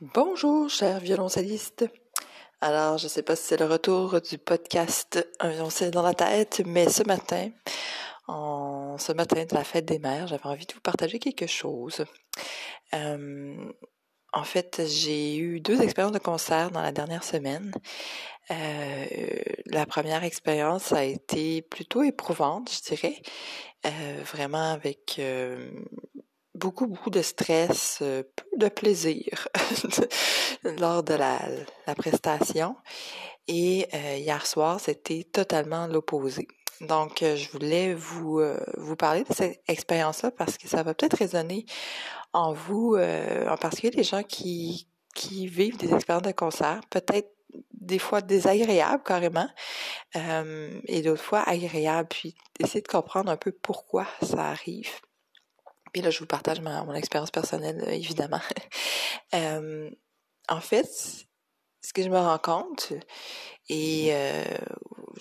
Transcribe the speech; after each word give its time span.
Bonjour, 0.00 0.68
chers 0.68 0.98
violoncellistes. 0.98 1.84
Alors, 2.60 2.98
je 2.98 3.04
ne 3.04 3.08
sais 3.08 3.22
pas 3.22 3.36
si 3.36 3.44
c'est 3.44 3.60
le 3.60 3.66
retour 3.66 4.20
du 4.20 4.38
podcast 4.38 5.24
Un 5.38 5.50
violoncelle 5.50 5.92
dans 5.92 6.02
la 6.02 6.14
tête, 6.14 6.62
mais 6.66 6.88
ce 6.88 7.04
matin, 7.04 7.50
en 8.26 8.98
ce 8.98 9.12
matin 9.12 9.44
de 9.44 9.54
la 9.54 9.62
fête 9.62 9.84
des 9.84 10.00
mères, 10.00 10.26
j'avais 10.26 10.46
envie 10.46 10.66
de 10.66 10.74
vous 10.74 10.80
partager 10.80 11.20
quelque 11.20 11.46
chose. 11.46 12.04
Euh, 12.92 13.72
en 14.32 14.42
fait, 14.42 14.82
j'ai 14.84 15.36
eu 15.36 15.60
deux 15.60 15.80
expériences 15.80 16.12
de 16.14 16.18
concert 16.18 16.72
dans 16.72 16.82
la 16.82 16.90
dernière 16.90 17.22
semaine. 17.22 17.72
Euh, 18.50 19.06
la 19.66 19.86
première 19.86 20.24
expérience 20.24 20.92
a 20.92 21.04
été 21.04 21.62
plutôt 21.62 22.02
éprouvante, 22.02 22.68
je 22.68 22.94
dirais, 22.96 23.22
euh, 23.86 24.22
vraiment 24.24 24.72
avec 24.72 25.20
beaucoup, 26.54 26.86
beaucoup 26.86 27.10
de 27.10 27.22
stress, 27.22 27.98
euh, 28.02 28.22
peu 28.36 28.44
de 28.56 28.68
plaisir 28.68 29.48
lors 30.78 31.02
de 31.02 31.14
la, 31.14 31.40
la, 31.86 31.94
prestation. 31.94 32.76
Et 33.48 33.86
euh, 33.94 34.16
hier 34.16 34.46
soir, 34.46 34.80
c'était 34.80 35.24
totalement 35.24 35.86
l'opposé. 35.86 36.48
Donc, 36.80 37.22
euh, 37.22 37.36
je 37.36 37.50
voulais 37.50 37.94
vous, 37.94 38.42
vous 38.76 38.96
parler 38.96 39.24
de 39.24 39.32
cette 39.32 39.62
expérience-là 39.68 40.30
parce 40.30 40.58
que 40.58 40.68
ça 40.68 40.82
va 40.82 40.94
peut-être 40.94 41.16
résonner 41.16 41.66
en 42.32 42.52
vous, 42.52 42.96
en 42.96 43.56
particulier 43.56 43.96
les 43.96 44.02
gens 44.02 44.24
qui, 44.24 44.88
qui 45.14 45.46
vivent 45.46 45.76
des 45.76 45.94
expériences 45.94 46.26
de 46.26 46.32
concert, 46.32 46.80
peut-être 46.90 47.30
des 47.72 47.98
fois 47.98 48.20
désagréables 48.20 49.02
carrément, 49.02 49.48
euh, 50.16 50.80
et 50.86 51.02
d'autres 51.02 51.22
fois 51.22 51.40
agréables, 51.40 52.08
puis 52.08 52.34
essayer 52.58 52.80
de 52.80 52.88
comprendre 52.88 53.30
un 53.30 53.36
peu 53.36 53.52
pourquoi 53.52 54.06
ça 54.22 54.46
arrive. 54.46 54.90
Puis 55.94 56.02
là, 56.02 56.10
je 56.10 56.18
vous 56.18 56.26
partage 56.26 56.60
ma, 56.60 56.82
mon 56.82 56.92
expérience 56.92 57.30
personnelle, 57.30 57.84
évidemment. 57.88 58.40
euh, 59.34 59.88
en 60.48 60.60
fait, 60.60 60.88
ce 61.82 61.92
que 61.92 62.02
je 62.02 62.08
me 62.08 62.18
rends 62.18 62.38
compte, 62.38 62.92
et 63.68 64.08
euh, 64.12 64.42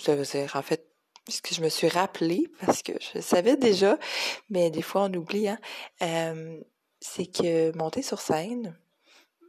je 0.04 0.12
veux 0.12 0.26
dire, 0.26 0.56
en 0.56 0.64
fait, 0.64 0.88
ce 1.30 1.44
que 1.44 1.54
je 1.54 1.62
me 1.62 1.70
suis 1.70 1.88
rappelé, 1.90 2.52
parce 2.66 2.82
que 2.82 2.94
je 3.00 3.22
savais 3.22 3.56
déjà, 3.56 4.00
mais 4.50 4.72
des 4.72 4.82
fois 4.82 5.04
on 5.04 5.14
oublie, 5.14 5.48
hein, 5.48 5.60
euh, 6.02 6.60
c'est 7.00 7.28
que 7.28 7.72
monter 7.78 8.02
sur 8.02 8.20
scène, 8.20 8.76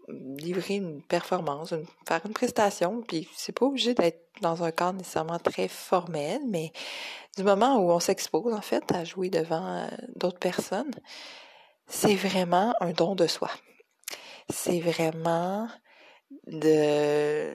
livrer 0.08 0.76
une 0.76 1.02
performance, 1.02 1.74
faire 2.06 2.20
une 2.26 2.32
prestation, 2.32 3.02
puis 3.02 3.28
c'est 3.34 3.52
pas 3.52 3.66
obligé 3.66 3.94
d'être 3.94 4.24
dans 4.40 4.62
un 4.62 4.70
cadre 4.70 4.98
nécessairement 4.98 5.38
très 5.38 5.68
formel, 5.68 6.40
mais 6.46 6.72
du 7.36 7.42
moment 7.42 7.78
où 7.78 7.90
on 7.90 8.00
s'expose 8.00 8.52
en 8.52 8.60
fait 8.60 8.84
à 8.92 9.04
jouer 9.04 9.30
devant 9.30 9.66
euh, 9.66 9.86
d'autres 10.16 10.38
personnes, 10.38 10.90
c'est 11.86 12.14
vraiment 12.14 12.74
un 12.80 12.92
don 12.92 13.14
de 13.14 13.26
soi. 13.26 13.50
C'est 14.50 14.80
vraiment 14.80 15.68
de 16.46 17.52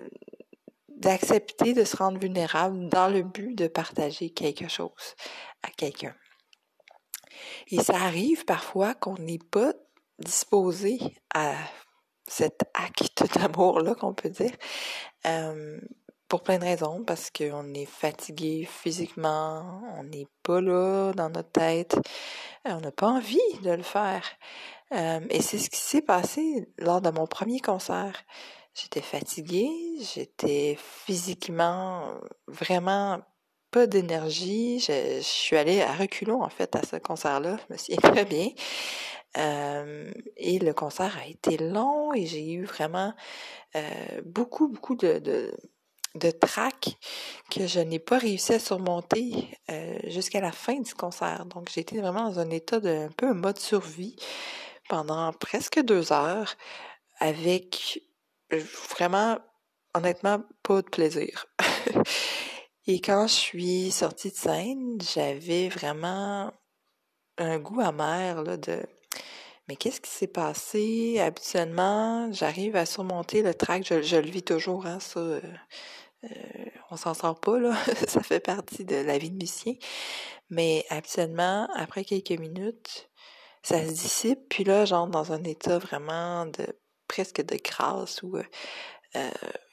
d'accepter 0.88 1.74
de 1.74 1.86
se 1.86 1.96
rendre 1.96 2.20
vulnérable 2.20 2.90
dans 2.90 3.08
le 3.08 3.24
but 3.24 3.56
de 3.56 3.68
partager 3.68 4.32
quelque 4.32 4.68
chose 4.68 5.16
à 5.64 5.70
quelqu'un. 5.70 6.14
Et 7.68 7.82
ça 7.82 7.96
arrive 7.96 8.44
parfois 8.44 8.96
qu'on 8.96 9.16
n'est 9.16 9.40
pas 9.40 9.72
disposé 10.20 11.00
à 11.34 11.56
cet 12.30 12.64
acte 12.74 13.24
d'amour-là 13.38 13.96
qu'on 13.96 14.14
peut 14.14 14.30
dire, 14.30 14.52
euh, 15.26 15.80
pour 16.28 16.44
plein 16.44 16.60
de 16.60 16.64
raisons, 16.64 17.04
parce 17.06 17.32
qu'on 17.32 17.74
est 17.74 17.86
fatigué 17.86 18.68
physiquement, 18.70 19.82
on 19.98 20.04
n'est 20.04 20.28
pas 20.44 20.62
là 20.62 21.12
dans 21.14 21.30
notre 21.30 21.52
tête, 21.52 21.96
euh, 22.68 22.74
on 22.74 22.82
n'a 22.82 22.92
pas 22.92 23.08
envie 23.08 23.40
de 23.64 23.72
le 23.72 23.84
faire. 23.84 24.24
Euh, 24.94 25.20
et 25.30 25.42
c'est 25.42 25.58
ce 25.58 25.70
qui 25.70 25.80
s'est 25.80 26.02
passé 26.02 26.68
lors 26.78 27.02
de 27.02 27.10
mon 27.10 27.28
premier 27.28 27.60
concert. 27.60 28.24
J'étais 28.74 29.02
fatiguée, 29.02 29.72
j'étais 30.14 30.78
physiquement 30.80 32.14
vraiment 32.48 33.20
pas 33.72 33.88
d'énergie. 33.88 34.80
Je, 34.80 35.20
suis 35.22 35.58
allée 35.58 35.82
à 35.82 35.94
reculons, 35.94 36.42
en 36.44 36.50
fait, 36.50 36.76
à 36.76 36.82
ce 36.84 36.96
concert-là. 36.96 37.58
Je 37.68 37.74
me 37.74 37.78
suis 37.78 37.96
très 37.98 38.26
bien. 38.26 38.50
Euh, 39.38 40.12
et 40.38 40.60
le 40.60 40.74
concert 40.74 41.18
a 41.22 41.28
été 41.28 41.58
long 41.58 42.14
et 42.14 42.26
j'ai 42.26 42.52
eu 42.52 42.66
vraiment 42.66 43.14
euh, 43.76 44.22
beaucoup, 44.26 44.68
beaucoup 44.70 44.96
de, 44.96 45.20
de, 45.20 45.54
de 46.16 46.32
trac 46.32 46.98
que 47.52 47.68
je 47.68 47.80
n'ai 47.80 48.00
pas 48.00 48.18
réussi 48.18 48.54
à 48.54 48.60
surmonter 48.60 49.48
euh, 49.70 50.00
jusqu'à 50.08 50.42
la 50.42 50.52
fin 50.52 50.80
du 50.80 50.94
concert. 50.96 51.46
Donc, 51.46 51.70
j'ai 51.72 51.82
été 51.82 52.00
vraiment 52.00 52.30
dans 52.30 52.40
un 52.40 52.50
état 52.50 52.80
de 52.80 52.90
un 52.90 53.12
peu 53.16 53.28
un 53.28 53.34
mode 53.34 53.60
survie 53.60 54.16
pendant 54.90 55.32
presque 55.34 55.80
deux 55.82 56.12
heures 56.12 56.56
avec 57.20 58.02
vraiment, 58.90 59.38
honnêtement, 59.94 60.44
pas 60.64 60.82
de 60.82 60.90
plaisir. 60.90 61.46
Et 62.88 63.02
quand 63.02 63.28
je 63.28 63.34
suis 63.34 63.92
sortie 63.92 64.32
de 64.32 64.36
scène, 64.36 64.98
j'avais 65.14 65.70
vraiment 65.70 66.52
un 67.38 67.60
goût 67.60 67.82
amer 67.82 68.44
là, 68.44 68.58
de 68.58 68.86
mais 69.70 69.76
qu'est-ce 69.76 70.02
qui 70.02 70.10
s'est 70.10 70.26
passé? 70.26 71.20
Habituellement, 71.20 72.32
j'arrive 72.34 72.76
à 72.76 72.88
surmonter 72.88 73.44
le 73.44 73.54
trac, 73.54 73.86
je, 73.86 74.16
le 74.16 74.28
vis 74.28 74.42
toujours, 74.42 74.88
hein, 74.88 75.00
ça. 75.00 75.20
Euh, 75.20 75.42
euh, 76.24 76.30
on 76.90 76.98
s'en 76.98 77.14
sort 77.14 77.40
pas, 77.40 77.60
là. 77.60 77.76
ça 78.08 78.24
fait 78.24 78.40
partie 78.40 78.84
de 78.84 78.96
la 78.96 79.20
vie 79.20 79.30
de 79.30 79.36
musicien. 79.36 79.76
Mais 80.50 80.88
habituellement, 80.90 81.68
après 81.76 82.04
quelques 82.04 82.32
minutes, 82.32 83.12
ça 83.62 83.86
se 83.86 83.92
dissipe, 83.92 84.40
puis 84.50 84.64
là, 84.64 84.86
j'entre 84.86 85.12
dans 85.12 85.34
un 85.34 85.44
état 85.44 85.78
vraiment 85.78 86.48
de 86.48 86.66
presque 87.08 87.46
de 87.46 87.56
grâce 87.64 88.24
où 88.24 88.38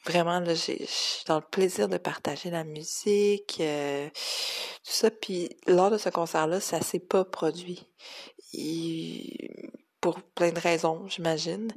vraiment 0.07 0.41
là, 0.41 0.55
je 0.55 0.85
suis 0.85 1.25
dans 1.27 1.37
le 1.37 1.45
plaisir 1.51 1.89
de 1.89 1.99
partager 1.99 2.51
la 2.51 2.65
musique, 2.65 3.59
euh, 3.61 4.09
tout 4.09 4.93
ça. 4.93 5.11
Puis 5.11 5.51
lors 5.67 5.91
de 5.91 5.99
ce 5.99 6.09
concert-là, 6.09 6.61
ça 6.61 6.81
s'est 6.81 7.01
pas 7.01 7.25
produit. 7.25 7.87
Pour 10.01 10.23
plein 10.23 10.53
de 10.53 10.61
raisons, 10.61 11.07
j'imagine. 11.09 11.69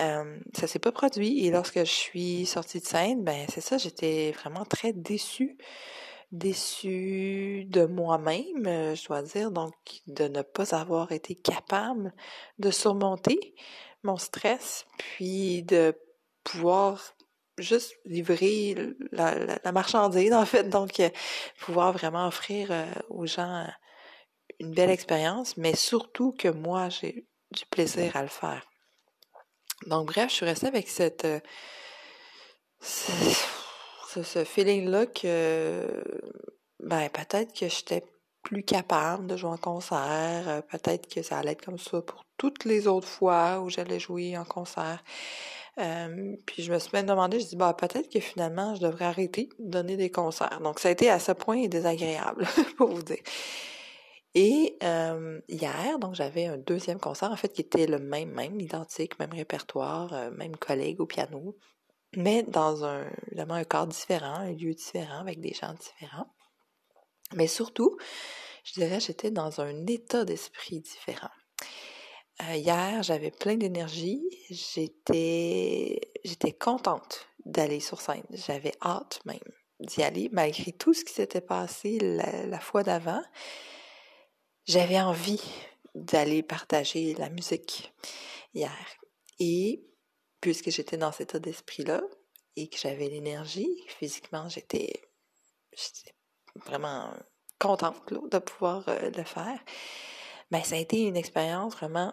Euh, 0.00 0.38
ça 0.54 0.66
s'est 0.66 0.78
pas 0.78 0.92
produit 0.92 1.46
et 1.46 1.50
lorsque 1.50 1.78
je 1.78 1.84
suis 1.84 2.46
sortie 2.46 2.80
de 2.80 2.86
scène, 2.86 3.22
ben 3.24 3.46
c'est 3.52 3.60
ça, 3.60 3.78
j'étais 3.78 4.32
vraiment 4.32 4.64
très 4.64 4.92
déçue. 4.92 5.56
Déçue 6.30 7.64
de 7.68 7.86
moi-même, 7.86 8.94
je 8.94 9.06
dois 9.06 9.22
dire, 9.22 9.50
donc 9.50 9.72
de 10.06 10.28
ne 10.28 10.42
pas 10.42 10.74
avoir 10.74 11.12
été 11.12 11.34
capable 11.34 12.12
de 12.58 12.70
surmonter 12.70 13.54
mon 14.02 14.16
stress, 14.18 14.86
puis 14.98 15.62
de 15.62 15.94
pouvoir 16.44 17.14
juste 17.58 17.94
livrer 18.04 18.74
la, 19.12 19.34
la, 19.34 19.58
la, 19.62 19.72
marchandise, 19.72 20.32
en 20.34 20.46
fait, 20.46 20.68
donc 20.68 21.02
pouvoir 21.60 21.92
vraiment 21.92 22.26
offrir 22.28 22.72
aux 23.08 23.26
gens 23.26 23.66
une 24.60 24.72
belle 24.72 24.90
expérience, 24.90 25.56
mais 25.56 25.74
surtout 25.74 26.32
que 26.32 26.48
moi, 26.48 26.88
j'ai 26.88 27.26
du 27.52 27.64
plaisir 27.66 28.16
à 28.16 28.22
le 28.22 28.28
faire. 28.28 28.66
Donc, 29.86 30.06
bref, 30.06 30.30
je 30.30 30.34
suis 30.36 30.44
restée 30.44 30.66
avec 30.66 30.88
cette, 30.88 31.24
euh, 31.24 31.40
ce, 32.80 34.22
ce 34.22 34.44
feeling-là 34.44 35.06
que, 35.06 35.86
ben, 36.80 37.08
peut-être 37.10 37.52
que 37.52 37.68
j'étais 37.68 38.04
plus 38.42 38.64
capable 38.64 39.26
de 39.26 39.36
jouer 39.36 39.50
en 39.50 39.56
concert, 39.56 40.48
euh, 40.48 40.60
peut-être 40.62 41.08
que 41.12 41.22
ça 41.22 41.38
allait 41.38 41.52
être 41.52 41.64
comme 41.64 41.78
ça 41.78 42.02
pour 42.02 42.24
toutes 42.36 42.64
les 42.64 42.86
autres 42.86 43.06
fois 43.08 43.60
où 43.60 43.68
j'allais 43.68 44.00
jouer 44.00 44.36
en 44.36 44.44
concert. 44.44 45.02
Euh, 45.78 46.36
puis 46.44 46.62
je 46.62 46.72
me 46.72 46.78
suis 46.78 46.90
même 46.92 47.06
demandé, 47.06 47.38
je 47.38 47.46
dis 47.46 47.56
bah 47.56 47.72
peut-être 47.72 48.08
que 48.08 48.18
finalement 48.18 48.74
je 48.74 48.80
devrais 48.80 49.04
arrêter 49.04 49.48
de 49.58 49.70
donner 49.70 49.96
des 49.96 50.10
concerts. 50.10 50.60
Donc 50.60 50.80
ça 50.80 50.88
a 50.88 50.92
été 50.92 51.08
à 51.08 51.18
ce 51.18 51.32
point 51.32 51.66
désagréable 51.68 52.46
pour 52.76 52.88
vous 52.88 53.02
dire. 53.02 53.22
Et 54.34 54.76
euh, 54.82 55.40
hier, 55.48 55.98
donc 55.98 56.14
j'avais 56.14 56.46
un 56.46 56.58
deuxième 56.58 57.00
concert, 57.00 57.32
en 57.32 57.36
fait, 57.36 57.48
qui 57.48 57.62
était 57.62 57.86
le 57.86 57.98
même, 57.98 58.30
même, 58.30 58.60
identique, 58.60 59.18
même 59.18 59.32
répertoire, 59.32 60.12
euh, 60.12 60.30
même 60.30 60.56
collègue 60.56 61.00
au 61.00 61.06
piano, 61.06 61.56
mais 62.16 62.42
dans 62.42 62.84
un, 62.84 63.10
évidemment, 63.28 63.54
un 63.54 63.86
différent, 63.86 64.36
un 64.36 64.52
lieu 64.52 64.74
différent, 64.74 65.20
avec 65.20 65.40
des 65.40 65.54
gens 65.54 65.74
différents. 65.74 66.26
Mais 67.34 67.46
surtout, 67.46 67.96
je 68.64 68.74
dirais, 68.74 69.00
j'étais 69.00 69.30
dans 69.30 69.60
un 69.60 69.86
état 69.86 70.24
d'esprit 70.24 70.80
différent. 70.80 71.30
Euh, 72.42 72.54
hier, 72.54 73.02
j'avais 73.02 73.30
plein 73.30 73.56
d'énergie, 73.56 74.22
j'étais, 74.50 76.00
contente 76.60 77.26
d'aller 77.44 77.80
sur 77.80 78.00
scène, 78.00 78.24
j'avais 78.30 78.72
hâte 78.82 79.20
même 79.24 79.38
d'y 79.80 80.02
aller, 80.02 80.28
malgré 80.32 80.72
tout 80.72 80.94
ce 80.94 81.04
qui 81.04 81.12
s'était 81.12 81.40
passé 81.40 81.98
la, 82.00 82.60
fois 82.60 82.82
d'avant 82.82 83.22
j'avais 84.66 85.00
envie 85.00 85.40
d'aller 85.94 86.42
partager 86.42 87.14
la 87.14 87.30
musique 87.30 87.92
hier. 88.54 88.76
Et 89.40 89.82
puisque 90.40 90.70
j'étais 90.70 90.98
dans 90.98 91.10
cet 91.10 91.30
état 91.30 91.38
d'esprit-là 91.38 92.02
et 92.54 92.68
que 92.68 92.76
j'avais 92.76 93.08
l'énergie, 93.08 93.82
physiquement, 93.86 94.48
j'étais 94.48 95.00
vraiment 96.66 97.10
contente 97.58 98.12
de 98.12 98.38
pouvoir 98.38 98.86
euh, 98.88 99.10
le 99.10 99.24
faire. 99.24 99.58
Mais 100.50 100.58
ben, 100.58 100.64
ça 100.64 100.76
a 100.76 100.78
été 100.78 101.02
une 101.02 101.16
expérience 101.16 101.74
vraiment 101.74 102.12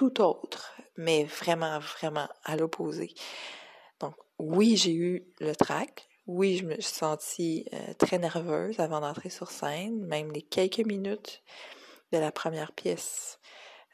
tout 0.00 0.22
autre. 0.22 0.72
mais 0.96 1.24
vraiment, 1.24 1.78
vraiment 1.78 2.26
à 2.44 2.56
l'opposé. 2.56 3.12
Donc, 4.00 4.14
oui, 4.38 4.76
j'ai 4.78 4.94
eu 4.94 5.26
le 5.40 5.54
trac. 5.54 6.08
Oui, 6.26 6.56
je 6.56 6.64
me 6.64 6.74
suis 6.74 6.84
sentie 6.84 7.66
euh, 7.74 7.92
très 7.98 8.18
nerveuse 8.18 8.80
avant 8.80 9.00
d'entrer 9.00 9.28
sur 9.28 9.50
scène, 9.50 10.00
même 10.06 10.32
les 10.32 10.40
quelques 10.40 10.86
minutes 10.86 11.42
de 12.12 12.18
la 12.18 12.32
première 12.32 12.72
pièce. 12.72 13.38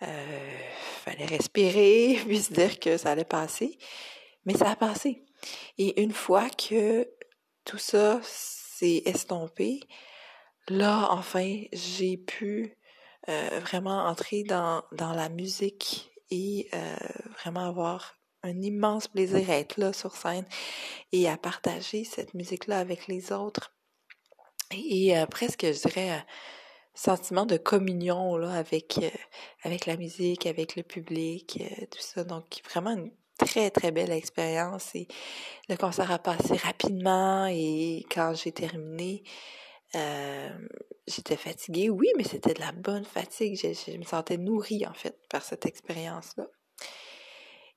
Euh, 0.03 0.59
fallait 1.05 1.27
respirer, 1.27 2.21
puis 2.27 2.41
se 2.41 2.53
dire 2.53 2.79
que 2.79 2.97
ça 2.97 3.11
allait 3.11 3.25
passer. 3.25 3.77
Mais 4.45 4.55
ça 4.55 4.71
a 4.71 4.77
passé. 4.77 5.25
Et 5.77 6.01
une 6.01 6.13
fois 6.13 6.49
que 6.51 7.09
tout 7.65 7.79
ça 7.79 8.21
s'est 8.23 9.03
estompé, 9.07 9.81
là, 10.69 11.09
enfin, 11.11 11.63
j'ai 11.73 12.17
pu 12.17 12.76
euh, 13.29 13.61
vraiment 13.61 14.05
entrer 14.05 14.45
dans, 14.45 14.85
dans 14.93 15.13
la 15.13 15.29
musique 15.29 16.13
et 16.31 16.69
euh, 16.75 16.97
vraiment 17.41 17.67
avoir 17.69 18.15
un 18.43 18.63
immense 18.63 19.09
plaisir 19.09 19.51
à 19.51 19.55
être 19.55 19.79
là 19.79 19.93
sur 19.93 20.15
scène 20.15 20.47
et 21.13 21.29
à 21.29 21.37
partager 21.37 22.05
cette 22.05 22.35
musique-là 22.35 22.79
avec 22.79 23.09
les 23.09 23.33
autres. 23.33 23.75
Et, 24.71 25.17
euh, 25.19 25.27
presque, 25.27 25.65
je 25.65 25.89
dirais, 25.89 26.11
un 26.11 26.25
sentiment 26.95 27.47
de 27.47 27.57
communion 27.57 28.37
là, 28.37 28.53
avec, 28.53 29.01
avec 29.63 29.87
la 29.87 29.97
musique, 29.97 30.47
avec 30.47 30.77
le 30.77 30.83
public, 30.83 31.63
tout 31.91 32.01
ça. 32.01 32.25
Donc, 32.25 32.61
vraiment 32.71 32.93
une 32.93 33.11
très, 33.39 33.71
très 33.71 33.91
belle 33.91 34.13
expérience. 34.13 34.95
Et 34.95 35.09
le 35.69 35.77
concert 35.77 36.11
a 36.11 36.19
passé 36.19 36.55
rapidement 36.57 37.47
et 37.47 38.05
quand 38.11 38.35
j'ai 38.35 38.53
terminé, 38.53 39.23
euh, 39.97 40.51
j'étais 41.07 41.37
fatiguée, 41.37 41.91
oui, 41.91 42.09
mais 42.17 42.25
c'était 42.25 42.55
de 42.55 42.61
la 42.61 42.73
bonne 42.73 43.05
fatigue. 43.05 43.57
Je, 43.57 43.97
me 43.97 44.05
sentais 44.05 44.37
nourrie, 44.37 44.87
en 44.87 44.95
fait, 44.95 45.19
par 45.29 45.43
cette 45.43 45.67
expérience-là. 45.67 46.47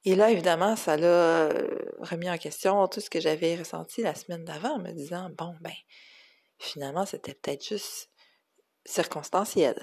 Et 0.06 0.16
là, 0.16 0.31
évidemment, 0.31 0.75
ça 0.75 0.98
l'a 0.98 1.07
euh, 1.07 1.68
remis 2.00 2.30
en 2.30 2.38
question 2.38 2.88
tout 2.88 3.01
ce 3.01 3.10
que 3.10 3.19
j'avais 3.19 3.56
ressenti 3.56 4.01
la 4.01 4.16
semaine 4.16 4.45
d'avant, 4.45 4.80
me 4.80 4.92
disant, 4.92 5.30
bon, 5.38 5.56
ben, 5.62 5.74
finalement, 6.57 7.06
c'était 7.06 7.33
peut-être 7.33 7.68
juste 7.68 8.10
circonstanciel. 8.86 9.75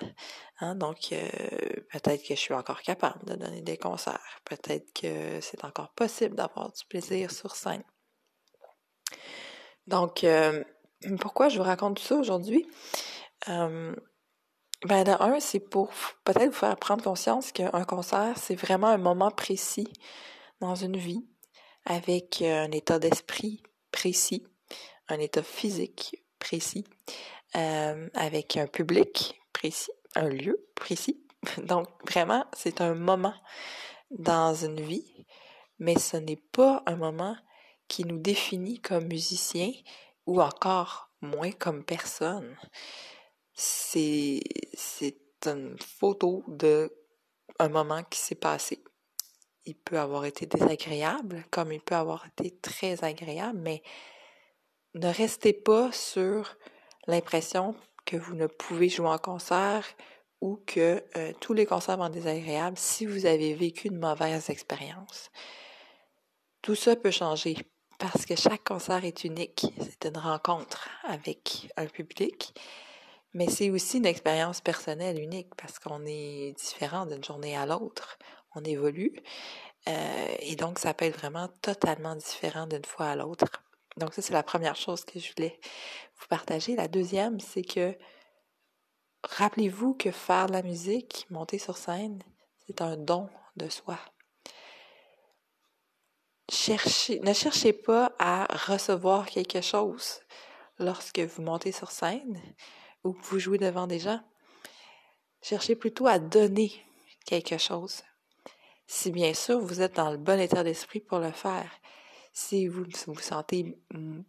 Hein? 0.61 0.75
Donc, 0.75 1.13
euh, 1.13 1.29
peut-être 1.93 2.23
que 2.23 2.35
je 2.35 2.41
suis 2.41 2.55
encore 2.55 2.83
capable 2.83 3.25
de 3.27 3.35
donner 3.35 3.63
des 3.63 3.77
concerts. 3.77 4.41
Peut-être 4.45 4.93
que 4.95 5.41
c'est 5.41 5.65
encore 5.65 5.93
possible 5.93 6.35
d'avoir 6.35 6.73
du 6.73 6.85
plaisir 6.87 7.31
sur 7.31 7.55
scène. 7.55 7.85
Donc, 9.87 10.25
pourquoi 11.21 11.49
je 11.49 11.59
vous 11.59 11.65
raconte 11.65 11.99
tout 11.99 12.03
ça 12.03 12.17
aujourd'hui? 12.17 12.67
Euh, 13.49 13.95
ben, 14.85 15.05
de 15.05 15.11
un, 15.23 15.41
c'est 15.41 15.61
pour 15.61 15.91
peut-être 16.25 16.47
vous 16.47 16.53
faire 16.53 16.77
prendre 16.77 17.03
conscience 17.03 17.53
qu'un 17.53 17.85
concert, 17.85 18.37
c'est 18.37 18.55
vraiment 18.55 18.89
un 18.89 18.99
moment 18.99 19.31
précis 19.31 19.89
dans 20.61 20.75
une 20.75 20.97
vie, 20.97 21.27
avec 21.85 22.43
un 22.43 22.71
état 22.73 22.99
d'esprit 22.99 23.63
précis, 23.91 24.47
un 25.09 25.19
état 25.19 25.43
physique 25.43 26.23
précis, 26.39 26.85
euh, 27.57 28.09
avec 28.15 28.57
un 28.57 28.67
public 28.67 29.41
précis, 29.53 29.93
un 30.15 30.29
lieu 30.29 30.67
précis. 30.75 31.25
Donc, 31.65 31.89
vraiment, 32.09 32.45
c'est 32.53 32.81
un 32.81 32.95
moment 32.95 33.35
dans 34.11 34.55
une 34.55 34.81
vie, 34.81 35.27
mais 35.79 35.99
ce 35.99 36.17
n'est 36.17 36.43
pas 36.53 36.83
un 36.87 36.97
moment 36.97 37.37
qui 37.89 38.05
nous 38.05 38.19
définit 38.19 38.81
comme 38.81 39.07
musiciens 39.07 39.73
ou 40.27 40.43
encore 40.43 41.11
moins 41.21 41.53
comme 41.53 41.85
personne. 41.85 42.57
C'est, 43.55 44.41
c'est 44.75 45.19
une 45.47 45.79
photo 45.79 46.45
de 46.49 46.93
un 47.59 47.69
moment 47.69 48.03
qui 48.05 48.19
s'est 48.19 48.35
passé. 48.35 48.83
Il 49.65 49.77
peut 49.77 49.99
avoir 49.99 50.25
été 50.27 50.47
désagréable, 50.47 51.45
comme 51.51 51.73
il 51.73 51.81
peut 51.81 51.95
avoir 51.95 52.27
été 52.27 52.57
très 52.59 53.03
agréable, 53.03 53.59
mais 53.59 53.83
ne 54.95 55.09
restez 55.09 55.53
pas 55.53 55.91
sur 55.93 56.57
l'impression 57.07 57.75
que 58.05 58.17
vous 58.17 58.35
ne 58.35 58.47
pouvez 58.47 58.89
jouer 58.89 59.09
en 59.09 59.19
concert 59.19 59.85
ou 60.41 60.63
que 60.67 61.03
euh, 61.17 61.33
tous 61.41 61.55
les 61.55 61.67
concerts 61.67 61.97
vont 61.97 62.09
désagréables 62.09 62.77
si 62.77 63.07
vous 63.07 63.27
avez 63.27 63.55
vécu 63.55 63.89
une 63.89 63.99
mauvaise 63.99 64.51
expérience. 64.51 65.31
Tout 66.63 66.75
ça 66.75 66.95
peut 66.95 67.11
changer 67.11 67.57
parce 67.99 68.27
que 68.27 68.37
chaque 68.37 68.65
concert 68.65 69.05
est 69.05 69.25
unique. 69.25 69.67
C'est 69.81 70.07
une 70.07 70.19
rencontre 70.19 70.89
avec 71.05 71.69
un 71.77 71.87
public, 71.87 72.55
mais 73.35 73.49
c'est 73.49 73.71
aussi 73.71 73.99
une 73.99 74.07
expérience 74.07 74.61
personnelle 74.61 75.21
unique 75.21 75.55
parce 75.57 75.79
qu'on 75.79 76.05
est 76.07 76.53
différent 76.59 77.07
d'une 77.07 77.25
journée 77.25 77.57
à 77.57 77.67
l'autre. 77.67 78.19
On 78.55 78.63
évolue. 78.65 79.15
Euh, 79.89 80.35
et 80.41 80.57
donc, 80.57 80.79
ça 80.79 80.95
peut 80.95 81.05
être 81.05 81.19
vraiment 81.19 81.49
totalement 81.63 82.17
différent 82.17 82.67
d'une 82.67 82.85
fois 82.85 83.07
à 83.07 83.17
l'autre. 83.17 83.63
Donc, 83.97 84.15
ça, 84.15 84.23
c'est 84.23 84.33
la 84.33 84.43
première 84.43 84.77
chose 84.77 85.05
que 85.05 85.19
je 85.19 85.33
voulais 85.37 85.61
vous 86.19 86.27
partager. 86.29 86.75
La 86.77 86.89
deuxième, 86.89 87.41
c'est 87.41 87.63
que 87.63 87.97
rappelez-vous 89.23 89.95
que 89.95 90.11
faire 90.11 90.47
de 90.47 90.53
la 90.53 90.63
musique, 90.63 91.27
monter 91.31 91.59
sur 91.59 91.77
scène, 91.77 92.23
c'est 92.67 92.81
un 92.81 92.97
don 92.97 93.29
de 93.57 93.69
soi 93.69 93.99
cherchez, 96.51 97.21
ne 97.21 97.33
cherchez 97.33 97.73
pas 97.73 98.13
à 98.19 98.47
recevoir 98.67 99.27
quelque 99.27 99.61
chose 99.61 100.21
lorsque 100.79 101.21
vous 101.21 101.43
montez 101.43 101.73
sur 101.73 101.91
scène 101.91 102.41
ou 103.05 103.13
que 103.13 103.25
vous 103.27 103.39
jouez 103.39 103.59
devant 103.59 103.87
des 103.87 103.99
gens. 103.99 104.21
Cherchez 105.43 105.77
plutôt 105.77 106.07
à 106.07 106.19
donner 106.19 106.73
quelque 107.25 107.59
chose. 107.59 108.03
Si 108.87 109.11
bien 109.11 109.35
sûr 109.35 109.59
vous 109.59 109.81
êtes 109.81 109.97
dans 109.97 110.11
le 110.11 110.17
bon 110.17 110.41
état 110.41 110.63
d'esprit 110.63 111.01
pour 111.01 111.19
le 111.19 111.33
faire. 111.33 111.71
Si 112.33 112.69
vous 112.69 112.85
vous 113.07 113.21
sentez 113.21 113.79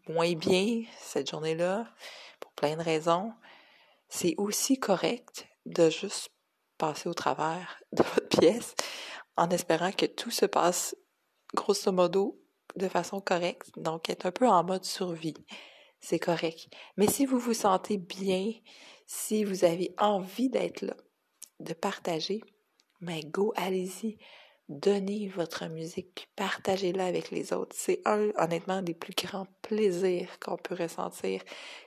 moins 0.08 0.34
bien 0.34 0.84
cette 1.02 1.30
journée-là, 1.30 1.86
pour 2.40 2.54
plein 2.54 2.78
de 2.78 2.82
raisons, 2.82 3.34
c'est 4.08 4.34
aussi 4.38 4.80
correct 4.80 5.48
de 5.66 5.90
juste 5.90 6.30
passer 6.78 7.10
au 7.10 7.14
travers 7.14 7.82
de 7.92 8.04
votre 8.04 8.30
pièce 8.30 8.76
en 9.36 9.50
espérant 9.50 9.92
que 9.92 10.06
tout 10.06 10.32
se 10.32 10.46
passe 10.46 10.96
grosso 11.54 11.92
modo, 11.92 12.40
de 12.76 12.88
façon 12.88 13.20
correcte, 13.20 13.72
donc 13.78 14.10
être 14.10 14.26
un 14.26 14.32
peu 14.32 14.48
en 14.48 14.64
mode 14.64 14.86
survie. 14.86 15.46
C'est 16.00 16.20
correct. 16.20 16.70
Mais 16.96 17.08
si 17.08 17.26
vous 17.26 17.40
vous 17.40 17.54
sentez 17.54 17.98
bien, 17.98 18.54
si 19.06 19.44
vous 19.44 19.64
avez 19.64 19.94
envie 19.98 20.50
d'être 20.50 20.82
là, 20.82 20.96
de 21.60 21.74
partager, 21.74 22.42
mais 23.02 23.22
ben 23.22 23.32
go, 23.32 23.54
allez-y. 23.56 24.18
Donnez 24.70 25.30
votre 25.30 25.66
musique, 25.68 26.28
partagez-la 26.36 27.06
avec 27.06 27.32
les 27.32 27.54
autres. 27.54 27.74
C'est 27.74 28.02
un, 28.04 28.32
honnêtement, 28.36 28.82
des 28.82 28.94
plus 28.94 29.14
grands 29.16 29.48
plaisirs 29.62 30.40
qu'on 30.42 30.58
peut 30.58 30.76
ressentir 30.76 31.42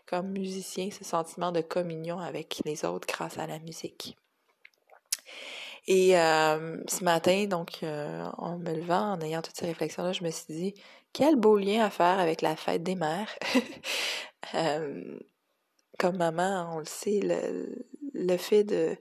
comme 0.06 0.30
musicien, 0.30 0.90
ce 0.90 1.04
sentiment 1.04 1.52
de 1.52 1.60
communion 1.60 2.18
avec 2.18 2.62
les 2.64 2.86
autres 2.86 3.06
grâce 3.06 3.36
à 3.36 3.46
la 3.46 3.58
musique. 3.58 4.16
Et 5.92 6.16
euh, 6.16 6.76
ce 6.86 7.02
matin, 7.02 7.46
donc, 7.46 7.80
euh, 7.82 8.24
en 8.38 8.58
me 8.58 8.72
levant, 8.72 9.14
en 9.14 9.20
ayant 9.22 9.42
toutes 9.42 9.56
ces 9.56 9.66
réflexions-là, 9.66 10.12
je 10.12 10.22
me 10.22 10.30
suis 10.30 10.54
dit, 10.54 10.74
quel 11.12 11.34
beau 11.34 11.58
lien 11.58 11.84
à 11.84 11.90
faire 11.90 12.20
avec 12.20 12.42
la 12.42 12.54
fête 12.54 12.84
des 12.84 12.94
mères. 12.94 13.36
euh, 14.54 15.18
comme 15.98 16.16
maman, 16.18 16.70
on 16.76 16.78
le 16.78 16.84
sait, 16.84 17.18
le, 17.20 17.84
le 18.14 18.36
fait 18.36 18.62
de 18.62 18.96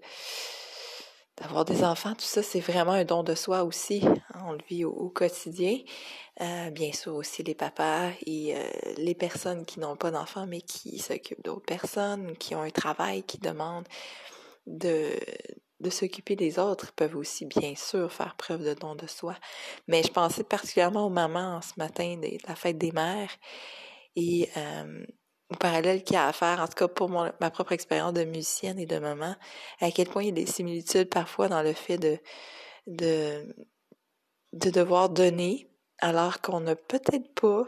d'avoir 1.37 1.63
des 1.63 1.83
enfants, 1.83 2.15
tout 2.15 2.25
ça, 2.25 2.41
c'est 2.41 2.59
vraiment 2.59 2.93
un 2.93 3.05
don 3.05 3.21
de 3.21 3.35
soi 3.35 3.63
aussi. 3.63 4.01
Hein, 4.33 4.41
on 4.47 4.53
le 4.53 4.59
vit 4.67 4.83
au, 4.83 5.09
quotidien. 5.09 5.77
Bien 6.71 6.91
sûr 6.91 7.13
aussi 7.15 7.43
les 7.43 7.55
papas 7.55 8.09
et 8.25 8.55
les 8.97 9.15
personnes 9.15 9.65
qui 9.65 9.79
n'ont 9.79 9.95
pas 9.95 10.11
d'enfants 10.11 10.47
mais 10.47 10.61
qui 10.61 10.97
s'occupent 10.97 11.43
d'autres 11.43 11.65
personnes, 11.65 12.35
qui 12.37 12.55
ont 12.55 12.61
un 12.61 12.71
travail 12.71 13.23
qui 13.23 13.37
demande 13.37 13.87
de 14.67 15.11
de 15.79 15.89
s'occuper 15.89 16.35
des 16.35 16.59
autres 16.59 16.91
peuvent 16.93 17.15
aussi 17.15 17.45
bien 17.45 17.75
sûr 17.75 18.11
faire 18.11 18.35
preuve 18.35 18.63
de 18.63 18.73
don 18.73 18.95
de 18.95 19.07
soi. 19.07 19.35
Mais 19.87 20.03
je 20.03 20.11
pensais 20.11 20.43
particulièrement 20.43 21.05
aux 21.05 21.11
mamans 21.11 21.61
ce 21.61 21.73
matin 21.77 22.17
de 22.17 22.37
la 22.47 22.55
fête 22.55 22.77
des 22.77 22.91
mères 22.91 23.31
et 24.15 24.49
au 25.49 25.55
parallèle 25.55 26.03
qu'il 26.03 26.15
y 26.15 26.17
a 26.17 26.27
à 26.27 26.33
faire, 26.33 26.59
en 26.61 26.67
tout 26.67 26.73
cas 26.73 26.87
pour 26.87 27.09
mon, 27.09 27.31
ma 27.39 27.49
propre 27.49 27.71
expérience 27.71 28.13
de 28.13 28.23
musicienne 28.23 28.79
et 28.79 28.85
de 28.85 28.99
maman, 28.99 29.35
à 29.79 29.91
quel 29.91 30.07
point 30.07 30.23
il 30.23 30.27
y 30.27 30.29
a 30.29 30.33
des 30.33 30.45
similitudes 30.45 31.09
parfois 31.09 31.47
dans 31.47 31.63
le 31.63 31.73
fait 31.73 31.97
de, 31.97 32.19
de, 32.87 33.55
de 34.53 34.69
devoir 34.69 35.09
donner 35.09 35.67
alors 36.01 36.39
qu'on 36.41 36.61
n'a 36.61 36.75
peut-être 36.75 37.33
pas 37.33 37.65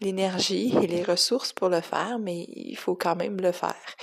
l'énergie 0.00 0.74
et 0.82 0.86
les 0.86 1.02
ressources 1.02 1.52
pour 1.52 1.68
le 1.68 1.80
faire, 1.80 2.18
mais 2.18 2.46
il 2.48 2.76
faut 2.76 2.94
quand 2.94 3.16
même 3.16 3.40
le 3.40 3.52
faire. 3.52 3.96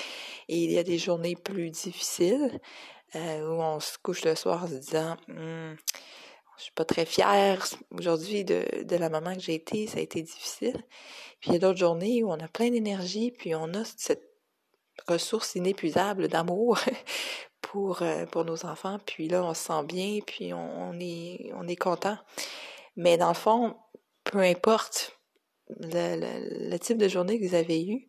Et 0.48 0.64
il 0.64 0.72
y 0.72 0.78
a 0.78 0.84
des 0.84 1.00
journées 1.00 1.36
plus 1.36 1.72
difficiles, 1.72 2.60
euh, 3.16 3.48
où 3.48 3.62
on 3.62 3.80
se 3.80 3.98
couche 3.98 4.26
le 4.26 4.36
soir 4.36 4.64
en 4.64 4.68
se 4.68 4.76
disant 4.76 5.18
hum, 5.30 5.76
je 6.58 6.64
suis 6.64 6.74
pas 6.74 6.86
très 6.86 7.06
fière 7.06 7.66
aujourd'hui 7.92 8.46
de, 8.46 8.66
de 8.84 8.96
la 8.96 9.10
maman 9.10 9.34
que 9.34 9.42
j'ai 9.42 9.56
été, 9.56 9.88
ça 9.88 9.98
a 9.98 10.02
été 10.02 10.22
difficile. 10.22 10.82
Puis 11.40 11.50
il 11.50 11.54
y 11.54 11.56
a 11.58 11.60
d'autres 11.60 11.80
journées 11.80 12.24
où 12.24 12.32
on 12.32 12.40
a 12.40 12.48
plein 12.48 12.70
d'énergie, 12.70 13.32
puis 13.32 13.56
on 13.56 13.74
a 13.74 13.84
cette 13.84 14.32
ressource 15.08 15.56
inépuisable 15.56 16.28
d'amour 16.28 16.80
pour, 17.62 18.02
euh, 18.02 18.26
pour 18.26 18.46
nos 18.46 18.66
enfants, 18.66 19.00
puis 19.06 19.28
là, 19.28 19.44
on 19.44 19.54
se 19.54 19.66
sent 19.66 19.84
bien, 19.86 20.20
puis 20.26 20.54
on, 20.54 20.90
on 20.90 21.00
est, 21.00 21.52
on 21.56 21.68
est 21.68 21.76
content. 21.76 22.18
Mais 22.96 23.18
dans 23.18 23.28
le 23.30 23.34
fond, 23.34 23.76
peu 24.24 24.40
importe 24.40 25.20
le, 25.68 26.16
le, 26.16 26.70
le, 26.70 26.80
type 26.80 26.98
de 26.98 27.08
journée 27.08 27.40
que 27.40 27.46
vous 27.46 27.56
avez 27.56 27.86
eu, 27.86 28.08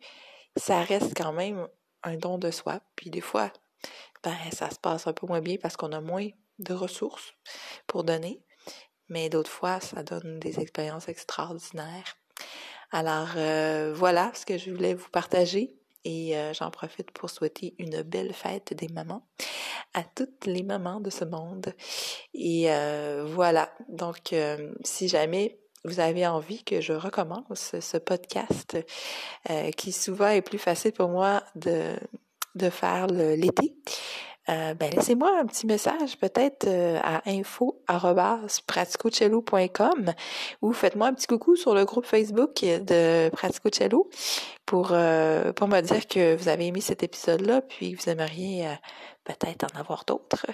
ça 0.55 0.81
reste 0.81 1.17
quand 1.17 1.33
même 1.33 1.67
un 2.03 2.15
don 2.15 2.37
de 2.37 2.51
soi. 2.51 2.79
Puis 2.95 3.09
des 3.09 3.21
fois, 3.21 3.51
ça 4.51 4.69
se 4.69 4.79
passe 4.79 5.07
un 5.07 5.13
peu 5.13 5.27
moins 5.27 5.41
bien 5.41 5.57
parce 5.61 5.77
qu'on 5.77 5.91
a 5.91 6.01
moins 6.01 6.27
de 6.59 6.73
ressources 6.73 7.33
pour 7.85 8.03
donner. 8.03 8.41
Mais 9.09 9.29
d'autres 9.29 9.51
fois, 9.51 9.79
ça 9.79 10.03
donne 10.03 10.39
des 10.39 10.59
expériences 10.59 11.07
extraordinaires. 11.07 12.17
Alors 12.91 13.29
euh, 13.35 13.93
voilà 13.95 14.31
ce 14.33 14.45
que 14.45 14.57
je 14.57 14.71
voulais 14.71 14.93
vous 14.93 15.09
partager 15.09 15.73
et 16.05 16.37
euh, 16.37 16.53
j'en 16.53 16.71
profite 16.71 17.11
pour 17.11 17.29
souhaiter 17.29 17.75
une 17.79 18.01
belle 18.01 18.33
fête 18.33 18.73
des 18.73 18.87
mamans 18.87 19.27
à 19.93 20.03
toutes 20.03 20.45
les 20.45 20.63
mamans 20.63 21.01
de 21.01 21.09
ce 21.09 21.25
monde. 21.25 21.73
Et 22.33 22.71
euh, 22.71 23.25
voilà, 23.27 23.73
donc 23.89 24.33
si 24.83 25.07
jamais 25.07 25.59
vous 25.83 25.99
avez 25.99 26.27
envie 26.27 26.63
que 26.63 26.81
je 26.81 26.93
recommence 26.93 27.75
ce 27.79 27.97
podcast, 27.97 28.77
qui 29.77 29.91
souvent 29.91 30.27
est 30.27 30.41
plus 30.41 30.57
facile 30.59 30.91
pour 30.91 31.07
moi 31.07 31.43
de, 31.55 31.95
de 32.57 32.69
faire 32.69 33.07
l'été, 33.07 33.75
euh, 34.49 34.73
ben 34.75 34.89
laissez-moi 34.91 35.29
un 35.41 35.45
petit 35.45 35.67
message 35.67 36.17
peut-être 36.17 36.67
euh, 36.67 37.01
à 37.03 37.21
info@praticocello.com 37.29 40.13
ou 40.61 40.71
faites-moi 40.71 41.07
un 41.07 41.13
petit 41.13 41.27
coucou 41.27 41.57
sur 41.57 41.75
le 41.75 41.83
groupe 41.83 42.05
Facebook 42.05 42.61
de 42.61 43.27
Praticocello 43.29 44.09
pour 44.65 44.91
euh, 44.93 45.51
pour 45.51 45.67
me 45.67 45.81
dire 45.81 46.07
que 46.07 46.37
vous 46.37 46.47
avez 46.47 46.67
aimé 46.67 46.79
cet 46.79 47.03
épisode-là 47.03 47.59
puis 47.59 47.93
vous 47.93 48.09
aimeriez 48.09 48.69
peut-être 49.25 49.65
en 49.65 49.79
avoir 49.79 50.05
d'autres 50.05 50.45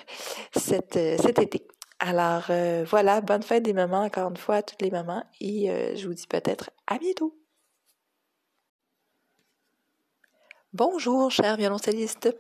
cet, 0.55 0.93
cet 0.93 1.37
été. 1.37 1.67
Alors 1.99 2.45
voilà, 2.85 3.21
bonne 3.21 3.43
fête 3.43 3.61
des 3.61 3.73
mamans 3.73 4.05
encore 4.05 4.31
une 4.31 4.37
fois 4.37 4.55
à 4.55 4.63
toutes 4.63 4.81
les 4.81 4.89
mamans 4.89 5.23
et 5.39 5.69
je 5.95 6.07
vous 6.07 6.15
dis 6.15 6.25
peut-être 6.25 6.71
à 6.87 6.97
bientôt. 6.97 7.42
Bonjour, 10.73 11.29
chers 11.29 11.55
violoncellistes. 11.55 12.35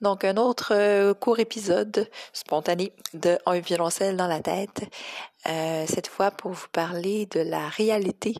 Donc, 0.00 0.24
un 0.24 0.38
autre 0.38 0.72
euh, 0.74 1.14
court 1.14 1.38
épisode 1.38 2.10
spontané 2.32 2.92
de 3.14 3.38
Un 3.46 3.60
violoncelle 3.60 4.16
dans 4.16 4.26
la 4.26 4.40
tête. 4.40 4.82
Euh, 5.46 5.84
cette 5.86 6.08
fois 6.08 6.32
pour 6.32 6.50
vous 6.50 6.66
parler 6.72 7.26
de 7.26 7.38
la 7.38 7.68
réalité 7.68 8.34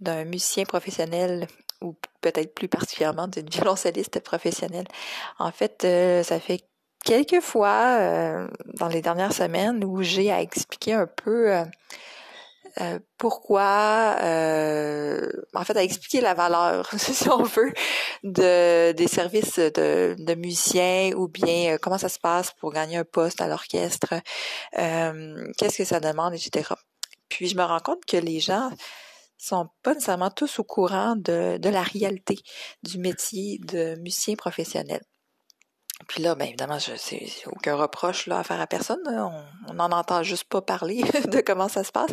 d'un 0.00 0.26
musicien 0.26 0.64
professionnel 0.64 1.46
ou 1.80 1.94
peut-être 2.20 2.54
plus 2.54 2.68
particulièrement 2.68 3.28
d'une 3.28 3.48
violoncelliste 3.48 4.20
professionnelle. 4.20 4.88
En 5.38 5.52
fait, 5.52 5.86
euh, 5.86 6.22
ça 6.22 6.38
fait 6.38 6.60
quelques 7.02 7.40
fois 7.40 8.46
dans 8.74 8.88
les 8.88 9.00
dernières 9.00 9.32
semaines 9.32 9.82
où 9.84 10.02
j'ai 10.02 10.30
à 10.30 10.42
expliquer 10.42 10.92
un 10.92 11.06
peu 11.06 11.64
euh, 12.80 12.98
pourquoi, 13.18 14.16
euh, 14.22 15.30
en 15.54 15.64
fait, 15.64 15.76
à 15.76 15.82
expliquer 15.82 16.20
la 16.20 16.34
valeur, 16.34 16.88
si 16.96 17.28
on 17.28 17.42
veut, 17.42 17.72
de 18.22 18.92
des 18.92 19.08
services 19.08 19.58
de, 19.58 20.16
de 20.18 20.34
musiciens 20.34 21.12
ou 21.16 21.28
bien 21.28 21.74
euh, 21.74 21.78
comment 21.80 21.98
ça 21.98 22.08
se 22.08 22.18
passe 22.18 22.52
pour 22.60 22.72
gagner 22.72 22.96
un 22.96 23.04
poste 23.04 23.40
à 23.40 23.48
l'orchestre, 23.48 24.14
qu'est-ce 24.72 25.76
que 25.76 25.84
ça 25.84 26.00
demande, 26.00 26.34
etc. 26.34 26.70
Puis 27.28 27.48
je 27.48 27.56
me 27.56 27.62
rends 27.62 27.80
compte 27.80 28.04
que 28.06 28.16
les 28.16 28.40
gens 28.40 28.70
sont 29.38 29.68
pas 29.82 29.94
nécessairement 29.94 30.30
tous 30.30 30.58
au 30.58 30.64
courant 30.64 31.16
de, 31.16 31.58
de 31.58 31.68
la 31.68 31.82
réalité 31.82 32.38
du 32.82 32.98
métier 32.98 33.58
de 33.64 33.96
musicien 33.96 34.36
professionnel. 34.36 35.02
Puis 36.08 36.22
là, 36.22 36.34
bien 36.34 36.46
évidemment, 36.46 36.78
je 36.78 36.92
c'est 36.96 37.28
aucun 37.46 37.74
reproche 37.76 38.28
à 38.28 38.42
faire 38.42 38.60
à 38.60 38.66
personne. 38.66 39.00
On 39.68 39.74
n'en 39.74 39.90
entend 39.90 40.22
juste 40.22 40.44
pas 40.44 40.62
parler 40.62 41.02
de 41.26 41.40
comment 41.40 41.68
ça 41.68 41.84
se 41.84 41.92
passe. 41.92 42.10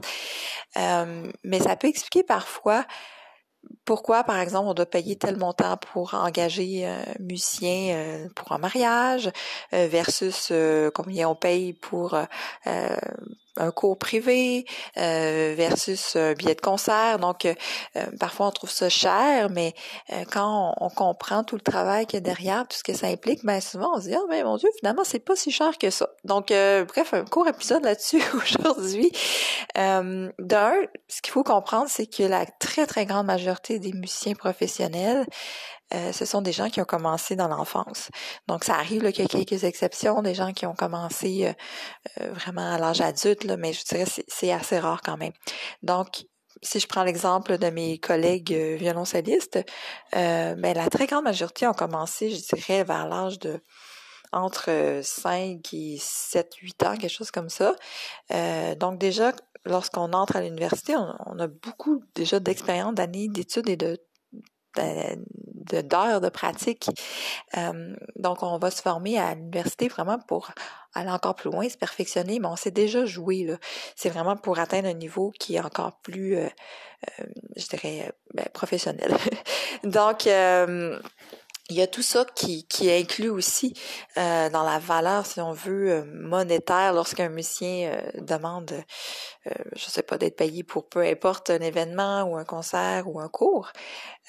Euh, 0.78 1.32
mais 1.44 1.60
ça 1.60 1.76
peut 1.76 1.88
expliquer 1.88 2.24
parfois 2.24 2.86
pourquoi, 3.84 4.24
par 4.24 4.40
exemple, 4.40 4.68
on 4.70 4.74
doit 4.74 4.86
payer 4.86 5.18
tel 5.18 5.36
montant 5.36 5.76
pour 5.76 6.14
engager 6.14 6.86
un 6.86 7.04
musicien 7.20 7.94
euh, 7.94 8.30
pour 8.34 8.54
un 8.54 8.58
mariage 8.58 9.30
euh, 9.74 9.88
versus 9.88 10.54
combien 10.94 11.28
on 11.28 11.36
paye 11.36 11.74
pour 11.74 12.18
un 13.60 13.72
cours 13.72 13.98
privé 13.98 14.66
euh, 14.98 15.54
versus 15.56 16.16
un 16.16 16.34
billet 16.34 16.56
de 16.56 16.62
concert. 16.62 17.20
Donc, 17.20 17.46
euh, 17.46 17.54
parfois, 18.20 18.48
on 18.48 18.52
trouve 18.52 18.70
ça 18.70 18.90
cher, 18.90 19.50
mais 19.50 19.74
euh, 20.12 20.24
quand 20.32 20.74
on, 20.80 20.90
comprend 20.90 21.44
tout 21.44 21.56
le 21.56 21.62
travail 21.62 22.08
qu'il 22.08 22.18
y 22.18 22.18
a 22.18 22.22
derrière, 22.22 22.68
tout 22.68 22.78
ce 22.78 22.84
que 22.84 22.94
ça 22.94 23.08
implique, 23.08 23.46
ben 23.46 23.62
souvent, 23.62 23.92
on 23.96 24.02
se 24.02 24.08
dit, 24.08 24.16
oh, 24.18 24.26
mais 24.30 24.44
mon 24.44 24.58
Dieu, 24.58 24.68
finalement, 24.80 25.04
c'est 25.04 25.20
pas 25.20 25.36
si 25.36 25.52
cher 25.52 25.78
que 25.78 25.90
ça. 25.90 26.10
Donc, 26.24 26.48
bref, 26.48 27.14
un 27.14 27.26
court 27.26 27.48
épisode 27.48 27.84
là-dessus 27.84 28.22
aujourd'hui. 28.34 29.12
D'un, 29.76 30.74
ce 31.08 31.22
qu'il 31.22 31.32
faut 31.32 31.44
comprendre, 31.44 31.88
c'est 31.90 32.08
que 32.08 32.24
la 32.24 32.46
très, 32.46 32.86
très 32.86 33.06
grande 33.06 33.28
majorité 33.28 33.80
des 33.80 33.94
musiciens 33.94 34.34
professionnels 34.34 35.26
euh, 35.94 36.12
ce 36.12 36.26
sont 36.26 36.42
des 36.42 36.52
gens 36.52 36.70
qui 36.70 36.82
ont 36.82 36.86
commencé 36.86 37.36
dans 37.36 37.48
l'enfance. 37.48 38.10
Donc, 38.48 38.64
ça 38.64 38.76
arrive 38.76 39.12
qu'il 39.12 39.24
y 39.24 39.26
a 39.26 39.28
quelques 39.28 39.64
exceptions, 39.64 40.22
des 40.22 40.36
gens 40.36 40.54
qui 40.54 40.66
ont 40.66 40.76
commencé 40.76 41.48
euh, 41.48 41.54
euh, 42.22 42.32
vraiment 42.34 42.74
à 42.74 42.78
l'âge 42.78 43.02
adulte, 43.02 43.44
là, 43.44 43.58
mais 43.58 43.74
je 43.74 43.84
dirais 43.84 44.06
c'est 44.28 44.52
assez 44.52 44.78
rare 44.80 45.02
quand 45.04 45.18
même. 45.18 45.34
Donc, 45.82 46.26
si 46.62 46.80
je 46.80 46.88
prends 46.88 47.04
l'exemple 47.04 47.58
de 47.58 47.70
mes 47.70 48.00
collègues 48.00 48.52
violoncellistes, 48.52 49.60
ben, 50.12 50.74
la 50.74 50.90
très 50.90 51.08
grande 51.08 51.24
majorité 51.24 51.66
ont 51.68 51.74
commencé, 51.74 52.32
je 52.32 52.56
dirais, 52.56 52.84
vers 52.84 53.08
l'âge 53.08 53.40
de 53.40 53.62
entre 54.34 55.00
5 55.02 55.74
et 55.74 55.98
7, 56.00 56.54
8 56.56 56.84
ans, 56.84 56.98
quelque 56.98 57.10
chose 57.10 57.32
comme 57.32 57.50
ça. 57.50 57.76
donc 58.76 58.98
déjà, 59.00 59.32
lorsqu'on 59.64 60.12
entre 60.12 60.36
à 60.36 60.42
l'université, 60.42 60.98
on, 60.98 61.16
on, 61.28 61.40
a 61.40 61.48
beaucoup 61.48 62.04
déjà 62.14 62.42
d'expérience, 62.42 62.94
d'années 62.94 63.30
d'études 63.30 63.70
et 63.70 63.78
de 63.78 63.98
d'heures 64.76 66.22
de, 66.22 66.30
pratique. 66.30 66.90
Euh, 67.58 67.96
donc, 68.16 68.44
on 68.44 68.58
va 68.58 68.72
se 68.72 68.82
former 68.82 69.18
à 69.18 69.36
l'université 69.36 69.88
vraiment 69.88 70.20
pour 70.20 70.52
aller 70.94 71.10
encore 71.10 71.36
plus 71.36 71.52
loin, 71.52 71.68
se 71.70 71.78
perfectionner, 71.78 72.40
mais 72.40 72.48
on 72.48 72.56
s'est 72.56 72.72
déjà 72.72 73.06
joué. 73.06 73.48
C'est 73.96 74.10
vraiment 74.10 74.36
pour 74.36 74.60
atteindre 74.60 74.88
un 74.88 74.94
niveau 74.94 75.32
qui 75.40 75.56
est 75.56 75.60
encore 75.62 76.00
plus, 76.02 76.38
euh, 76.38 76.48
euh, 77.20 77.26
je 77.56 77.68
dirais, 77.68 78.12
ben, 78.34 78.46
professionnel. 78.54 79.16
donc, 79.84 80.28
il 81.70 81.76
y 81.76 81.82
a 81.82 81.88
tout 81.88 82.02
ça 82.02 82.26
qui, 82.36 82.66
qui 82.68 82.92
inclut 82.92 83.30
aussi 83.30 83.74
euh, 84.18 84.50
dans 84.50 84.64
la 84.64 84.80
valeur, 84.80 85.26
si 85.26 85.40
on 85.40 85.52
veut, 85.52 85.92
euh, 85.92 86.04
monétaire 86.06 86.94
lorsqu'un 86.94 87.30
musicien 87.30 87.92
euh, 87.94 88.12
demande, 88.22 88.72
euh, 89.48 89.52
je 89.76 89.86
sais 89.86 90.04
pas, 90.04 90.18
d'être 90.18 90.36
payé 90.36 90.64
pour 90.64 90.90
peu 90.90 91.02
importe 91.02 91.52
un 91.52 91.60
événement 91.60 92.24
ou 92.24 92.38
un 92.38 92.46
concert 92.46 93.08
ou 93.08 93.20
un 93.20 93.30
cours. 93.30 93.72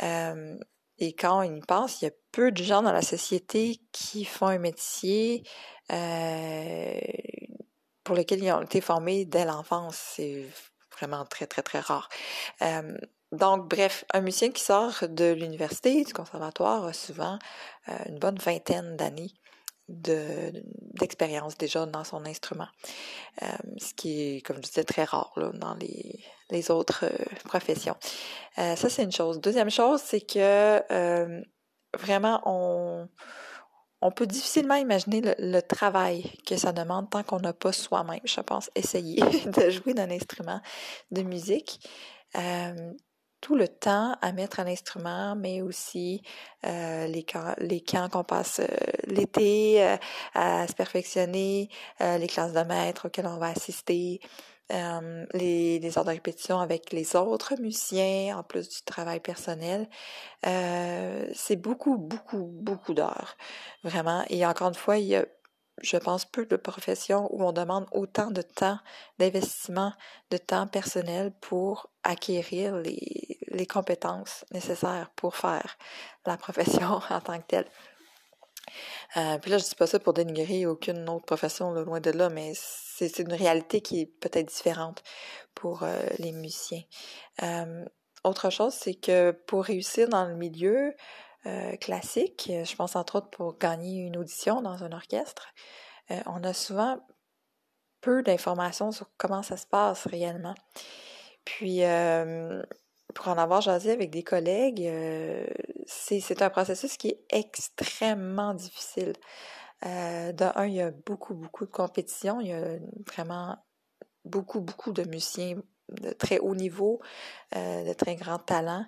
Euh, 0.02 0.56
et 0.98 1.14
quand 1.14 1.40
on 1.40 1.42
y 1.42 1.60
pense, 1.62 2.02
il 2.02 2.06
y 2.06 2.08
a 2.08 2.12
peu 2.30 2.52
de 2.52 2.62
gens 2.62 2.82
dans 2.82 2.92
la 2.92 3.02
société 3.02 3.80
qui 3.90 4.24
font 4.26 4.48
un 4.48 4.58
métier 4.58 5.42
pour 8.04 8.14
lequel 8.14 8.44
ils 8.44 8.52
ont 8.52 8.62
été 8.62 8.80
formés 8.82 9.24
dès 9.24 9.46
l'enfance. 9.46 9.96
C'est 9.96 10.46
vraiment 10.92 11.24
très, 11.24 11.46
très, 11.46 11.62
très 11.62 11.80
rare. 11.80 12.10
Donc, 13.32 13.68
bref, 13.68 14.04
un 14.12 14.20
musicien 14.20 14.50
qui 14.50 14.62
sort 14.62 15.04
de 15.08 15.32
l'université, 15.32 16.02
du 16.04 16.12
conservatoire, 16.12 16.84
a 16.84 16.92
souvent 16.92 17.38
euh, 17.88 17.92
une 18.08 18.18
bonne 18.18 18.38
vingtaine 18.38 18.96
d'années 18.96 19.32
d'expérience 19.88 21.58
déjà 21.58 21.84
dans 21.84 22.04
son 22.04 22.24
instrument. 22.24 22.68
Euh, 23.42 23.46
ce 23.76 23.92
qui 23.92 24.36
est, 24.36 24.40
comme 24.46 24.58
je 24.58 24.62
disais, 24.62 24.84
très 24.84 25.02
rare 25.02 25.32
là, 25.34 25.50
dans 25.52 25.74
les, 25.74 26.24
les 26.50 26.70
autres 26.70 27.06
euh, 27.06 27.24
professions. 27.44 27.96
Ça, 28.56 28.88
c'est 28.88 29.02
une 29.02 29.10
chose. 29.10 29.40
Deuxième 29.40 29.70
chose, 29.70 30.00
c'est 30.00 30.20
que 30.20 30.80
vraiment, 31.98 32.40
on, 32.44 33.08
on 34.02 34.10
peut 34.10 34.26
difficilement 34.26 34.76
imaginer 34.76 35.22
le, 35.38 35.60
travail 35.60 36.30
que 36.46 36.56
ça 36.56 36.72
demande 36.72 37.10
tant 37.10 37.22
qu'on 37.22 37.40
n'a 37.40 37.52
pas 37.52 37.72
soi-même, 37.72 38.20
je 38.24 38.40
pense, 38.40 38.70
essayé 38.74 39.20
de 39.46 39.70
jouer 39.70 39.94
d'un 39.94 40.10
instrument 40.10 40.60
de 41.10 41.22
musique. 41.22 41.80
Tout 43.40 43.54
le 43.54 43.68
temps 43.68 44.16
à 44.20 44.32
mettre 44.32 44.60
un 44.60 44.66
instrument, 44.66 45.34
mais 45.36 45.62
aussi 45.62 46.22
euh, 46.66 47.06
les 47.06 47.22
camps, 47.22 47.54
les 47.58 47.80
camps 47.80 48.08
qu'on 48.08 48.24
passe 48.24 48.60
euh, 48.60 48.66
l'été 49.06 49.82
euh, 49.82 49.96
à 50.34 50.66
se 50.66 50.74
perfectionner, 50.74 51.68
euh, 52.00 52.18
les 52.18 52.26
classes 52.26 52.52
de 52.52 52.62
maître 52.62 53.06
auxquelles 53.06 53.26
on 53.26 53.38
va 53.38 53.48
assister, 53.48 54.20
les, 55.34 55.80
les 55.80 55.98
heures 55.98 56.04
de 56.04 56.10
répétition 56.10 56.60
avec 56.60 56.92
les 56.92 57.16
autres 57.16 57.54
musiciens, 57.60 58.38
en 58.38 58.44
plus 58.44 58.68
du 58.68 58.82
travail 58.82 59.18
personnel. 59.18 59.88
c'est 60.44 61.56
beaucoup, 61.56 61.98
beaucoup, 61.98 62.48
beaucoup 62.52 62.94
d'heures, 62.94 63.36
vraiment. 63.82 64.24
Et 64.30 64.46
encore 64.46 64.68
une 64.68 64.74
fois, 64.74 64.98
il 64.98 65.06
y 65.06 65.16
a 65.16 65.24
je 65.82 65.96
pense, 65.96 66.24
peu 66.24 66.46
de 66.46 66.56
professions 66.56 67.28
où 67.30 67.44
on 67.44 67.52
demande 67.52 67.86
autant 67.92 68.30
de 68.30 68.42
temps, 68.42 68.78
d'investissement, 69.18 69.92
de 70.30 70.36
temps 70.36 70.66
personnel 70.66 71.32
pour 71.40 71.90
acquérir 72.02 72.76
les, 72.76 73.66
compétences 73.68 74.44
nécessaires 74.52 75.10
pour 75.16 75.36
faire 75.36 75.76
la 76.26 76.36
profession 76.36 77.00
en 77.10 77.20
tant 77.20 77.38
que 77.38 77.46
telle. 77.46 77.66
Euh, 79.16 79.38
puis 79.38 79.50
là, 79.50 79.58
je 79.58 79.64
dis 79.64 79.74
pas 79.74 79.86
ça 79.86 79.98
pour 79.98 80.12
dénigrer 80.12 80.66
aucune 80.66 81.08
autre 81.08 81.26
profession, 81.26 81.72
loin 81.72 82.00
de 82.00 82.10
là, 82.10 82.28
mais 82.28 82.52
c'est 82.54 83.18
une 83.18 83.32
réalité 83.32 83.80
qui 83.80 84.00
est 84.00 84.06
peut-être 84.06 84.48
différente 84.48 85.02
pour 85.54 85.82
euh, 85.82 86.00
les 86.18 86.32
musiciens. 86.32 86.82
Euh, 87.42 87.84
autre 88.24 88.50
chose, 88.50 88.74
c'est 88.74 88.94
que 88.94 89.32
pour 89.46 89.64
réussir 89.64 90.08
dans 90.08 90.26
le 90.26 90.34
milieu 90.34 90.94
classique, 91.80 92.50
je 92.50 92.76
pense 92.76 92.96
entre 92.96 93.16
autres 93.16 93.30
pour 93.30 93.56
gagner 93.56 94.00
une 94.00 94.16
audition 94.16 94.60
dans 94.62 94.84
un 94.84 94.92
orchestre, 94.92 95.54
on 96.26 96.44
a 96.44 96.52
souvent 96.52 97.00
peu 98.00 98.22
d'informations 98.22 98.92
sur 98.92 99.10
comment 99.16 99.42
ça 99.42 99.56
se 99.56 99.66
passe 99.66 100.06
réellement. 100.06 100.54
Puis, 101.44 101.82
pour 103.14 103.28
en 103.28 103.38
avoir 103.38 103.60
jasé 103.60 103.90
avec 103.90 104.10
des 104.10 104.22
collègues, 104.22 104.82
euh, 104.86 105.46
c'est 105.86 106.42
un 106.42 106.50
processus 106.50 106.96
qui 106.96 107.08
est 107.08 107.24
extrêmement 107.30 108.54
difficile. 108.54 109.12
Euh, 109.86 110.32
il 110.66 110.72
y 110.72 110.80
a 110.80 110.90
beaucoup, 110.90 111.34
beaucoup 111.34 111.64
de 111.64 111.70
compétition. 111.70 112.40
Il 112.40 112.48
y 112.48 112.52
a 112.52 112.76
vraiment 113.06 113.56
beaucoup, 114.24 114.60
beaucoup 114.60 114.92
de 114.92 115.04
musiciens 115.04 115.56
de 115.88 116.10
très 116.12 116.38
haut 116.38 116.54
niveau, 116.54 117.00
euh, 117.56 117.84
de 117.84 117.92
très 117.94 118.14
grand 118.14 118.38
talent, 118.38 118.84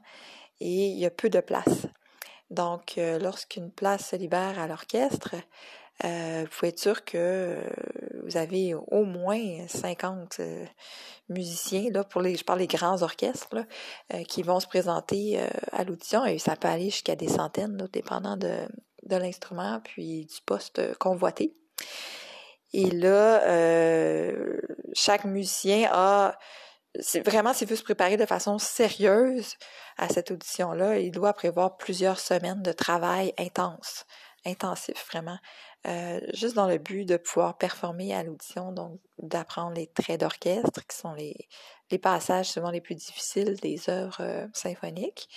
et 0.61 0.87
il 0.89 0.99
y 0.99 1.07
a 1.07 1.11
peu 1.11 1.29
de 1.29 1.41
place. 1.41 1.87
Donc, 2.53 2.95
lorsqu'une 2.97 3.71
place 3.71 4.11
se 4.11 4.17
libère 4.17 4.59
à 4.61 4.67
l'orchestre, 4.67 5.35
euh, 6.05 6.43
vous 6.43 6.57
pouvez 6.57 6.69
être 6.69 6.81
sûr 6.81 7.05
que 7.05 7.17
euh, 7.17 7.61
vous 8.25 8.37
avez 8.37 8.75
au 8.75 9.05
moins 9.05 9.67
50 9.69 10.39
euh, 10.41 10.65
musiciens, 11.29 11.91
là, 11.93 12.03
pour 12.03 12.23
les, 12.23 12.35
je 12.35 12.45
parle 12.45 12.59
des 12.59 12.67
grands 12.67 13.03
orchestres, 13.03 13.57
qui 14.29 14.43
vont 14.43 14.61
se 14.61 14.67
présenter 14.67 15.41
à 15.73 15.85
l'audition 15.85 16.25
et 16.25 16.39
ça 16.39 16.57
peut 16.57 16.69
aller 16.69 16.91
jusqu'à 16.91 17.17
des 17.17 17.29
centaines, 17.29 17.89
dépendant 17.93 18.37
de, 18.37 18.55
de 19.05 19.17
l'instrument 19.17 19.81
puis 19.83 20.27
du 20.27 20.41
poste 20.45 20.95
convoité. 20.99 21.55
Et 22.73 22.91
là, 22.91 23.41
chaque 24.93 25.25
musicien 25.25 25.89
a 25.93 26.39
vraiment 27.25 27.53
s'il 27.53 27.69
veut 27.69 27.77
se 27.77 27.83
préparer 27.83 28.17
de 28.17 28.27
façon 28.27 28.59
sérieuse 28.59 29.57
à 29.97 30.09
cette 30.09 30.31
audition-là, 30.31 30.99
il 30.99 31.11
doit 31.11 31.33
prévoir 31.33 31.77
plusieurs 31.77 32.19
semaines 32.19 32.63
de 32.63 32.73
travail 32.73 33.33
intense, 33.39 34.05
intensif 34.45 35.07
vraiment, 35.11 35.39
euh, 35.87 36.21
juste 36.35 36.55
dans 36.55 36.69
le 36.69 36.79
but 36.79 37.05
de 37.05 37.17
pouvoir 37.17 37.59
performer 37.59 38.15
à 38.15 38.23
l'audition, 38.23 38.73
donc 38.73 39.01
d'apprendre 39.19 39.75
les 39.75 39.87
traits 39.89 40.21
d'orchestre, 40.21 40.87
qui 40.87 40.97
sont 40.97 41.15
les, 41.15 41.49
les 41.91 41.99
passages 41.99 42.51
souvent 42.51 42.71
les 42.71 42.81
plus 42.81 42.95
difficiles 42.95 43.57
des 43.61 43.89
œuvres 43.89 44.21
euh, 44.21 44.47
symphoniques. 44.53 45.29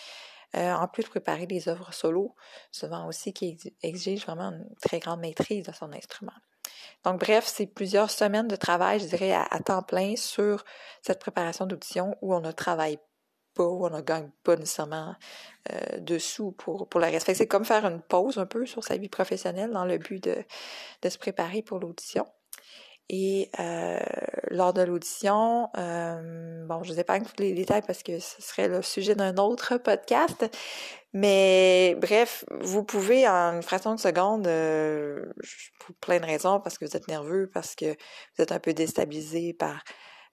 Euh, 0.55 0.74
en 0.74 0.88
plus 0.88 1.03
de 1.03 1.09
préparer 1.09 1.47
des 1.47 1.67
œuvres 1.67 1.93
solo, 1.93 2.33
souvent 2.71 3.07
aussi 3.07 3.33
qui 3.33 3.57
exigent 3.81 4.25
vraiment 4.25 4.51
une 4.51 4.69
très 4.81 5.00
grande 5.00 5.19
maîtrise 5.19 5.65
de 5.65 5.74
son 5.74 5.91
instrument. 5.91 6.31
Donc, 7.05 7.19
bref, 7.19 7.45
c'est 7.45 7.67
plusieurs 7.67 8.09
semaines 8.09 8.47
de 8.47 8.55
travail, 8.55 9.00
je 9.00 9.05
dirais, 9.05 9.31
à, 9.31 9.59
temps 9.59 9.83
plein 9.83 10.15
sur 10.15 10.65
cette 11.01 11.19
préparation 11.19 11.65
d'audition 11.65 12.17
où 12.21 12.33
on 12.33 12.41
ne 12.41 12.51
travaille 12.51 12.97
pas, 13.53 13.63
on 13.63 13.89
ne 13.89 14.01
gagne 14.01 14.29
pas 14.43 14.55
nécessairement 14.55 15.15
euh, 15.71 16.00
de 16.00 16.17
sous 16.17 16.51
pour, 16.51 16.89
pour 16.89 17.00
le 17.00 17.05
reste. 17.05 17.31
C'est 17.33 17.47
comme 17.47 17.63
faire 17.63 17.85
une 17.85 18.01
pause 18.01 18.39
un 18.39 18.47
peu 18.47 18.65
sur 18.65 18.83
sa 18.83 18.97
vie 18.97 19.07
professionnelle 19.07 19.71
dans 19.71 19.85
le 19.85 19.97
but 20.00 20.24
de 20.24 21.09
se 21.09 21.17
préparer 21.17 21.62
pour 21.62 21.79
l'audition. 21.79 22.25
Et 23.09 23.51
euh, 23.59 24.00
lors 24.50 24.74
de 24.74 24.81
l'audition, 24.81 25.69
euh, 25.77 26.65
bon, 26.65 26.81
je 26.83 26.91
ne 26.91 26.95
sais 26.95 27.03
pas 27.03 27.19
tous 27.19 27.33
les 27.38 27.53
détails 27.53 27.83
parce 27.85 28.01
que 28.01 28.19
ce 28.19 28.41
serait 28.41 28.67
le 28.67 28.81
sujet 28.81 29.13
d'un 29.13 29.38
autre 29.38 29.77
podcast, 29.77 30.45
mais 31.13 31.95
bref, 32.01 32.45
vous 32.62 32.83
pouvez 32.83 33.27
en 33.27 33.53
une 33.53 33.62
fraction 33.62 33.93
de 33.93 34.00
seconde, 34.00 34.47
euh, 34.47 35.24
pour 35.79 35.95
plein 35.97 36.19
de 36.19 36.25
raisons, 36.25 36.59
parce 36.59 36.79
que 36.79 36.85
vous 36.85 36.97
êtes 36.97 37.07
nerveux, 37.07 37.50
parce 37.53 37.75
que 37.75 37.85
vous 37.85 38.43
êtes 38.43 38.51
un 38.51 38.59
peu 38.59 38.74
déstabilisé 38.74 39.53
par 39.53 39.83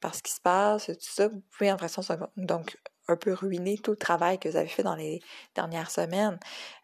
par 0.01 0.17
ce 0.17 0.23
qui 0.23 0.33
se 0.33 0.41
passe, 0.41 0.87
tout 0.87 0.97
ça, 0.99 1.29
vous 1.29 1.43
pouvez 1.57 1.71
en 1.71 1.79
fraction 1.79 2.03
de 2.03 2.07
seconde, 2.07 2.31
donc 2.37 2.77
un 3.07 3.17
peu 3.17 3.33
ruiner 3.35 3.79
tout 3.79 3.93
le 3.93 3.97
travail 3.97 4.39
que 4.39 4.49
vous 4.49 4.57
avez 4.57 4.67
fait 4.67 4.83
dans 4.83 4.97
les 4.97 5.21
dernières 5.55 5.93
semaines. 5.93 6.41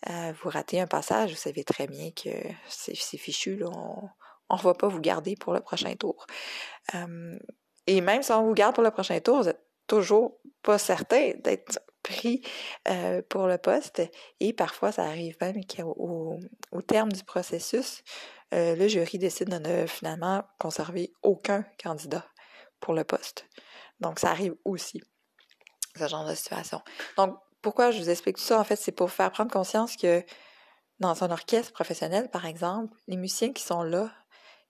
Vous 0.06 0.50
ratez 0.50 0.80
un 0.80 0.86
passage, 0.86 1.30
vous 1.30 1.36
savez 1.36 1.64
très 1.64 1.88
bien 1.88 2.12
que 2.12 2.30
c'est 2.68 2.94
fichu, 2.94 3.56
là, 3.56 3.70
on 3.72 4.08
ne 4.56 4.62
va 4.62 4.74
pas 4.74 4.88
vous 4.88 5.00
garder 5.00 5.36
pour 5.36 5.52
le 5.52 5.60
prochain 5.60 5.94
tour. 5.94 6.26
Et 7.86 8.00
même 8.00 8.22
si 8.22 8.32
on 8.32 8.44
vous 8.44 8.54
garde 8.54 8.74
pour 8.74 8.84
le 8.84 8.90
prochain 8.90 9.18
tour, 9.20 9.38
vous 9.38 9.44
n'êtes 9.44 9.64
toujours 9.86 10.40
pas 10.62 10.78
certain 10.78 11.32
d'être 11.38 11.80
pris 12.02 12.42
pour 13.28 13.46
le 13.46 13.58
poste. 13.58 14.02
Et 14.40 14.52
parfois, 14.52 14.92
ça 14.92 15.04
arrive 15.04 15.36
même 15.40 15.64
qu'au 15.64 16.38
au 16.72 16.82
terme 16.82 17.12
du 17.12 17.24
processus, 17.24 18.02
le 18.52 18.88
jury 18.88 19.18
décide 19.18 19.50
de 19.50 19.58
ne 19.58 19.86
finalement 19.86 20.42
conserver 20.58 21.12
aucun 21.22 21.64
candidat 21.82 22.24
pour 22.80 22.94
le 22.94 23.04
poste. 23.04 23.46
Donc, 24.00 24.18
ça 24.18 24.30
arrive 24.30 24.54
aussi 24.64 25.02
ce 25.96 26.06
genre 26.06 26.26
de 26.26 26.34
situation. 26.34 26.80
Donc, 27.16 27.36
pourquoi 27.60 27.90
je 27.90 27.98
vous 27.98 28.08
explique 28.08 28.36
tout 28.36 28.42
ça? 28.42 28.60
En 28.60 28.64
fait, 28.64 28.76
c'est 28.76 28.92
pour 28.92 29.10
faire 29.10 29.32
prendre 29.32 29.50
conscience 29.50 29.96
que 29.96 30.24
dans 31.00 31.24
un 31.24 31.30
orchestre 31.30 31.72
professionnel, 31.72 32.30
par 32.30 32.46
exemple, 32.46 32.96
les 33.08 33.16
musiciens 33.16 33.52
qui 33.52 33.62
sont 33.62 33.82
là, 33.82 34.12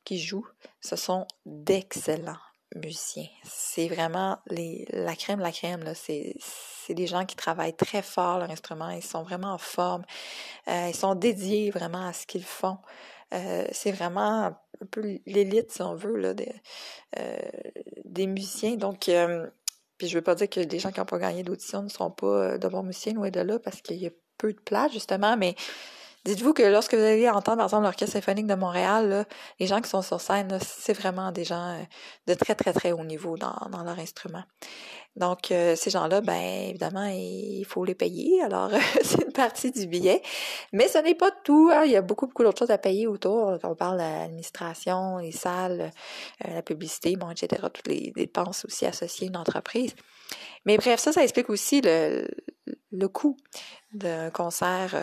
qui 0.04 0.18
jouent, 0.18 0.48
ce 0.80 0.96
sont 0.96 1.26
d'excellents 1.46 2.38
musiciens. 2.74 3.28
C'est 3.44 3.88
vraiment 3.88 4.38
les, 4.48 4.86
la 4.90 5.16
crème, 5.16 5.40
la 5.40 5.52
crème. 5.52 5.82
Là. 5.82 5.94
C'est, 5.94 6.36
c'est 6.40 6.94
des 6.94 7.06
gens 7.06 7.24
qui 7.24 7.36
travaillent 7.36 7.76
très 7.76 8.02
fort 8.02 8.38
leur 8.38 8.50
instrument. 8.50 8.90
Ils 8.90 9.02
sont 9.02 9.22
vraiment 9.22 9.52
en 9.52 9.58
forme. 9.58 10.04
Euh, 10.68 10.88
ils 10.88 10.96
sont 10.96 11.14
dédiés 11.14 11.70
vraiment 11.70 12.06
à 12.06 12.12
ce 12.12 12.26
qu'ils 12.26 12.44
font. 12.44 12.78
Euh, 13.34 13.66
c'est 13.72 13.92
vraiment 13.92 14.46
un 14.46 14.86
peu 14.90 15.18
l'élite, 15.26 15.70
si 15.72 15.82
on 15.82 15.94
veut, 15.94 16.16
là, 16.16 16.34
des, 16.34 16.52
euh, 17.18 17.38
des 18.04 18.26
musiciens. 18.26 18.76
Donc, 18.76 19.10
puis 19.98 20.08
je 20.08 20.14
veux 20.14 20.22
pas 20.22 20.34
dire 20.34 20.48
que 20.48 20.60
les 20.60 20.78
gens 20.78 20.92
qui 20.92 21.00
n'ont 21.00 21.06
pas 21.06 21.18
gagné 21.18 21.42
d'audition 21.42 21.82
ne 21.82 21.88
sont 21.88 22.10
pas 22.10 22.56
de 22.56 22.68
bons 22.68 22.84
musiciens, 22.84 23.14
loin 23.14 23.30
de 23.30 23.40
là, 23.40 23.58
parce 23.58 23.82
qu'il 23.82 23.96
y 23.96 24.06
a 24.06 24.10
peu 24.38 24.52
de 24.52 24.60
place, 24.60 24.92
justement, 24.92 25.36
mais 25.36 25.56
dites-vous 26.28 26.52
que 26.52 26.62
lorsque 26.62 26.94
vous 26.94 27.02
allez 27.02 27.28
entendre, 27.28 27.56
par 27.56 27.66
exemple, 27.66 27.84
l'Orchestre 27.84 28.12
symphonique 28.12 28.46
de 28.46 28.54
Montréal, 28.54 29.26
les 29.58 29.66
gens 29.66 29.80
qui 29.80 29.88
sont 29.88 30.02
sur 30.02 30.20
scène, 30.20 30.58
c'est 30.60 30.92
vraiment 30.92 31.32
des 31.32 31.44
gens 31.44 31.70
euh, 31.70 31.82
de 32.26 32.34
très, 32.34 32.54
très, 32.54 32.72
très 32.72 32.92
haut 32.92 33.04
niveau 33.04 33.36
dans, 33.36 33.82
leur 33.82 33.98
instrument. 33.98 34.42
Donc, 35.16 35.50
euh, 35.50 35.74
ces 35.74 35.90
gens-là, 35.90 36.20
ben 36.20 36.68
évidemment, 36.68 37.06
il 37.06 37.64
faut 37.64 37.84
les 37.84 37.94
payer. 37.94 38.42
Alors, 38.42 38.70
c'est 39.02 39.24
une 39.24 39.32
partie 39.32 39.70
du 39.70 39.86
billet. 39.86 40.22
Mais 40.72 40.86
ce 40.88 40.98
n'est 40.98 41.14
pas 41.14 41.30
tout. 41.44 41.70
Hein. 41.72 41.84
Il 41.86 41.92
y 41.92 41.96
a 41.96 42.02
beaucoup, 42.02 42.26
beaucoup 42.26 42.44
d'autres 42.44 42.58
choses 42.58 42.70
à 42.70 42.78
payer 42.78 43.06
autour. 43.06 43.58
On 43.62 43.74
parle 43.74 43.96
de 43.96 44.02
l'administration, 44.02 45.18
les 45.18 45.32
salles, 45.32 45.90
euh, 46.46 46.54
la 46.54 46.62
publicité, 46.62 47.16
bon, 47.16 47.30
etc. 47.30 47.62
Toutes 47.72 47.88
les 47.88 48.12
dépenses 48.14 48.66
aussi 48.66 48.84
associées 48.84 49.28
à 49.28 49.30
une 49.30 49.36
entreprise. 49.36 49.94
Mais 50.66 50.76
bref, 50.76 51.00
ça, 51.00 51.12
ça 51.12 51.22
explique 51.22 51.48
aussi 51.48 51.80
le, 51.80 52.28
le 52.92 53.08
coût 53.08 53.36
d'un 53.94 54.30
concert 54.30 54.94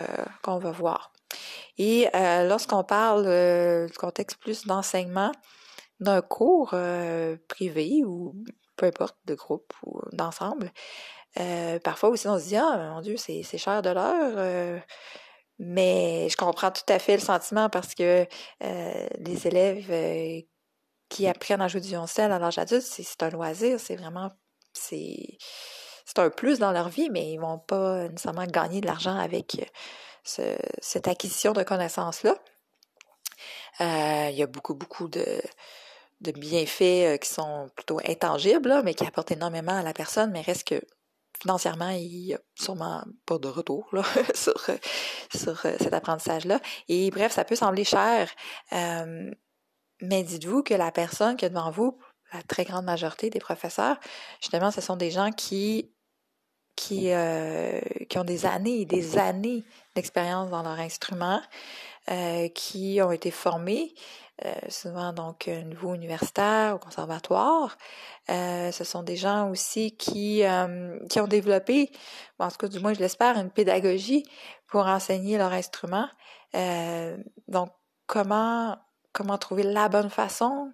qu'on 0.43 0.59
va 0.59 0.71
voir. 0.71 1.11
Et 1.77 2.07
lorsqu'on 2.13 2.83
parle 2.83 3.25
du 3.87 3.97
contexte 3.97 4.37
plus 4.37 4.65
d'enseignement, 4.65 5.31
d'un 5.99 6.21
cours 6.21 6.73
privé 7.47 8.03
ou 8.05 8.33
peu 8.75 8.85
importe, 8.87 9.17
de 9.25 9.35
groupe 9.35 9.73
ou 9.85 10.01
d'ensemble. 10.11 10.71
Euh, 11.39 11.79
parfois 11.79 12.09
aussi, 12.09 12.27
on 12.27 12.39
se 12.39 12.45
dit, 12.45 12.55
ah, 12.55 12.91
mon 12.93 13.01
Dieu, 13.01 13.15
c'est 13.17 13.43
cher 13.57 13.81
de 13.81 13.89
l'heure. 13.89 14.33
Euh, 14.37 14.79
mais 15.59 16.27
je 16.29 16.37
comprends 16.37 16.71
tout 16.71 16.83
à 16.89 16.99
fait 16.99 17.15
le 17.15 17.21
sentiment 17.21 17.69
parce 17.69 17.95
que 17.95 18.27
euh, 18.63 19.07
les 19.19 19.47
élèves 19.47 20.43
qui 21.09 21.27
apprennent 21.27 21.61
à 21.61 21.67
jouer 21.67 21.81
du 21.81 21.89
violoncelle 21.89 22.31
à 22.31 22.39
l'âge 22.39 22.57
adulte, 22.57 22.83
c'est 22.83 23.23
un 23.23 23.29
loisir, 23.29 23.79
c'est 23.79 23.95
vraiment, 23.95 24.31
c'est 24.73 25.37
un 26.17 26.29
plus 26.29 26.59
dans 26.59 26.71
leur 26.71 26.89
vie, 26.89 27.09
mais 27.09 27.31
ils 27.31 27.39
vont 27.39 27.59
pas 27.59 28.07
nécessairement 28.09 28.45
gagner 28.45 28.81
de 28.81 28.87
l'argent 28.87 29.17
avec 29.17 29.71
cette 30.25 31.07
acquisition 31.07 31.53
de 31.53 31.63
connaissances-là. 31.63 32.35
il 33.79 34.35
y 34.35 34.43
a 34.43 34.47
beaucoup, 34.47 34.73
beaucoup 34.73 35.07
de, 35.07 35.41
de 36.21 36.31
bienfaits 36.31 36.81
euh, 36.81 37.17
qui 37.17 37.29
sont 37.29 37.69
plutôt 37.75 37.99
intangibles, 38.05 38.81
mais 38.83 38.93
qui 38.93 39.05
apportent 39.05 39.31
énormément 39.31 39.77
à 39.77 39.83
la 39.83 39.93
personne, 39.93 40.31
mais 40.31 40.41
reste 40.41 40.67
que 40.67 40.81
financièrement, 41.41 41.89
il 41.89 42.25
n'y 42.25 42.33
a 42.33 42.39
sûrement 42.55 43.03
pas 43.25 43.38
de 43.38 43.47
retour 43.47 43.88
là, 43.91 44.03
sur, 44.33 44.55
euh, 44.69 44.77
sur 45.35 45.65
euh, 45.65 45.75
cet 45.79 45.93
apprentissage-là. 45.93 46.59
Et 46.88 47.11
bref, 47.11 47.33
ça 47.33 47.43
peut 47.43 47.55
sembler 47.55 47.83
cher, 47.83 48.29
mais 50.01 50.23
dites-vous 50.23 50.61
que 50.63 50.73
la 50.73 50.91
personne 50.91 51.38
qui 51.38 51.45
est 51.45 51.49
devant 51.49 51.71
vous, 51.71 51.97
la 52.33 52.41
très 52.43 52.65
grande 52.65 52.85
majorité 52.85 53.29
des 53.29 53.39
professeurs, 53.39 53.97
justement, 54.41 54.71
ce 54.71 54.81
sont 54.81 54.97
des 54.97 55.11
gens 55.11 55.31
qui 55.31 55.93
qui, 56.75 57.11
qui 58.09 58.17
ont 58.17 58.23
des 58.23 58.45
années 58.45 58.81
et 58.81 58.85
des 58.85 59.17
années 59.17 59.63
d'expérience 59.95 60.49
dans 60.49 60.63
leur 60.63 60.79
instrument, 60.79 61.41
qui 62.53 62.99
ont 63.01 63.11
été 63.11 63.31
formés 63.31 63.93
euh, 64.43 64.53
souvent 64.67 65.13
donc 65.13 65.47
niveau 65.47 65.93
universitaire, 65.93 66.75
au 66.75 66.77
conservatoire. 66.77 67.77
Euh, 68.29 68.69
ce 68.71 68.83
sont 68.83 69.01
des 69.01 69.15
gens 69.15 69.49
aussi 69.49 69.95
qui, 69.95 70.43
qui 71.09 71.19
ont 71.21 71.27
développé, 71.27 71.89
en 72.39 72.49
tout 72.49 72.57
cas 72.57 72.67
du 72.67 72.79
moins 72.79 72.93
je 72.93 72.99
l'espère, 72.99 73.38
une 73.38 73.49
pédagogie 73.49 74.25
pour 74.67 74.88
enseigner 74.88 75.38
leur 75.38 75.53
instrument. 75.53 76.07
donc 77.47 77.69
comment 78.07 78.77
comment 79.15 79.38
trouver 79.38 79.63
la 79.63 79.88
bonne 79.88 80.10
façon 80.10 80.71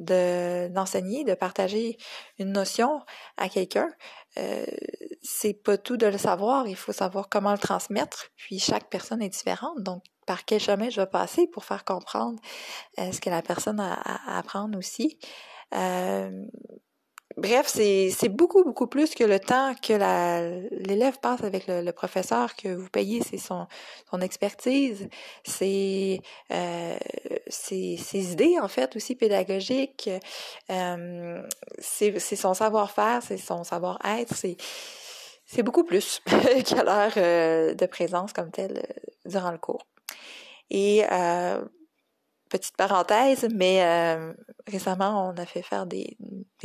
de 0.00 0.68
d'enseigner, 0.68 1.24
de 1.24 1.34
partager 1.34 1.96
une 2.38 2.52
notion 2.52 3.00
à 3.36 3.48
quelqu'un. 3.48 3.88
Euh, 4.36 4.66
c'est 5.22 5.54
pas 5.54 5.78
tout 5.78 5.96
de 5.96 6.06
le 6.06 6.18
savoir, 6.18 6.66
il 6.66 6.76
faut 6.76 6.92
savoir 6.92 7.28
comment 7.28 7.52
le 7.52 7.58
transmettre. 7.58 8.26
Puis 8.36 8.58
chaque 8.58 8.90
personne 8.90 9.22
est 9.22 9.28
différente, 9.28 9.80
donc 9.82 10.02
par 10.26 10.44
quel 10.44 10.60
chemin 10.60 10.90
je 10.90 11.00
vais 11.00 11.06
passer 11.06 11.46
pour 11.46 11.64
faire 11.64 11.84
comprendre 11.84 12.40
euh, 12.98 13.12
ce 13.12 13.20
que 13.20 13.30
la 13.30 13.42
personne 13.42 13.78
a 13.78 13.94
à 13.94 14.38
apprendre 14.38 14.76
aussi. 14.76 15.18
Euh, 15.74 16.30
Bref, 17.36 17.66
c'est 17.66 18.28
beaucoup, 18.28 18.62
beaucoup 18.62 18.86
plus 18.86 19.14
que 19.14 19.24
le 19.24 19.40
temps 19.40 19.74
que 19.82 19.92
l'élève 20.86 21.18
passe 21.18 21.42
avec 21.42 21.66
le, 21.66 21.90
professeur 21.92 22.54
que 22.54 22.68
vous 22.68 22.88
payez, 22.88 23.22
c'est 23.22 23.38
son, 23.38 23.66
son 24.10 24.20
expertise, 24.20 25.08
c'est 25.44 26.20
euh, 26.52 26.96
ses, 27.48 28.32
idées, 28.32 28.58
en 28.60 28.68
fait, 28.68 28.94
aussi 28.96 29.14
pédagogiques, 29.16 30.10
euh, 30.70 31.42
c'est 31.78 32.36
son 32.36 32.54
savoir-faire, 32.54 33.22
c'est 33.22 33.38
son 33.38 33.64
savoir-être, 33.64 34.34
c'est 34.34 34.56
c'est 35.46 35.62
beaucoup 35.62 35.84
plus 35.84 36.20
qu'à 36.66 36.82
l'heure 36.84 37.12
euh, 37.16 37.74
de 37.74 37.86
présence 37.86 38.32
comme 38.32 38.50
telle 38.50 38.78
euh, 38.78 39.30
durant 39.30 39.50
le 39.50 39.58
cours. 39.58 39.86
Et 40.70 41.04
euh, 41.10 41.62
petite 42.48 42.76
parenthèse, 42.76 43.48
mais 43.54 43.82
euh, 43.82 44.32
récemment, 44.66 45.28
on 45.28 45.40
a 45.40 45.46
fait 45.46 45.62
faire 45.62 45.86
des, 45.86 46.16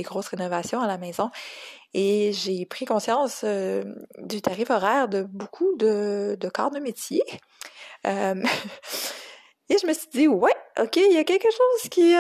grosses 0.04 0.28
rénovations 0.28 0.82
à 0.82 0.88
la 0.88 0.98
maison 0.98 1.30
et 1.94 2.32
j'ai 2.34 2.66
pris 2.66 2.86
conscience 2.86 3.42
euh, 3.44 3.84
du 4.20 4.42
tarif 4.42 4.70
horaire 4.70 5.08
de 5.08 5.24
beaucoup 5.24 5.76
de, 5.78 6.38
corps 6.54 6.72
de 6.72 6.80
métier. 6.80 7.24
Euh, 8.06 8.36
et 9.70 9.78
je 9.82 9.88
me 9.88 9.94
suis 9.94 10.10
dit, 10.14 10.28
ouais, 10.28 10.56
ok, 10.80 10.96
il 10.98 11.14
y 11.14 11.18
a 11.18 11.24
quelque 11.24 11.50
chose 11.50 11.90
qui... 11.90 12.14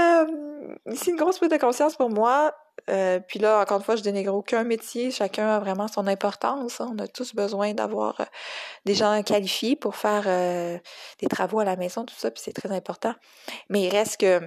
ici, 0.91 1.11
une 1.11 1.17
grosse 1.17 1.37
prise 1.37 1.51
de 1.51 1.57
conscience 1.57 1.95
pour 1.95 2.09
moi. 2.09 2.53
Euh, 2.89 3.19
puis 3.19 3.39
là, 3.39 3.59
encore 3.59 3.77
une 3.77 3.83
fois, 3.83 3.95
je 3.95 4.03
dénigre 4.03 4.33
aucun 4.33 4.63
métier. 4.63 5.11
Chacun 5.11 5.47
a 5.47 5.59
vraiment 5.59 5.87
son 5.87 6.07
importance. 6.07 6.79
On 6.79 6.97
a 6.99 7.07
tous 7.07 7.35
besoin 7.35 7.73
d'avoir 7.73 8.21
euh, 8.21 8.25
des 8.85 8.95
gens 8.95 9.21
qualifiés 9.23 9.75
pour 9.75 9.95
faire 9.95 10.23
euh, 10.27 10.77
des 11.19 11.27
travaux 11.27 11.59
à 11.59 11.65
la 11.65 11.75
maison, 11.75 12.05
tout 12.05 12.15
ça, 12.17 12.31
puis 12.31 12.41
c'est 12.43 12.53
très 12.53 12.71
important. 12.71 13.13
Mais 13.69 13.83
il 13.83 13.89
reste 13.89 14.19
que 14.19 14.41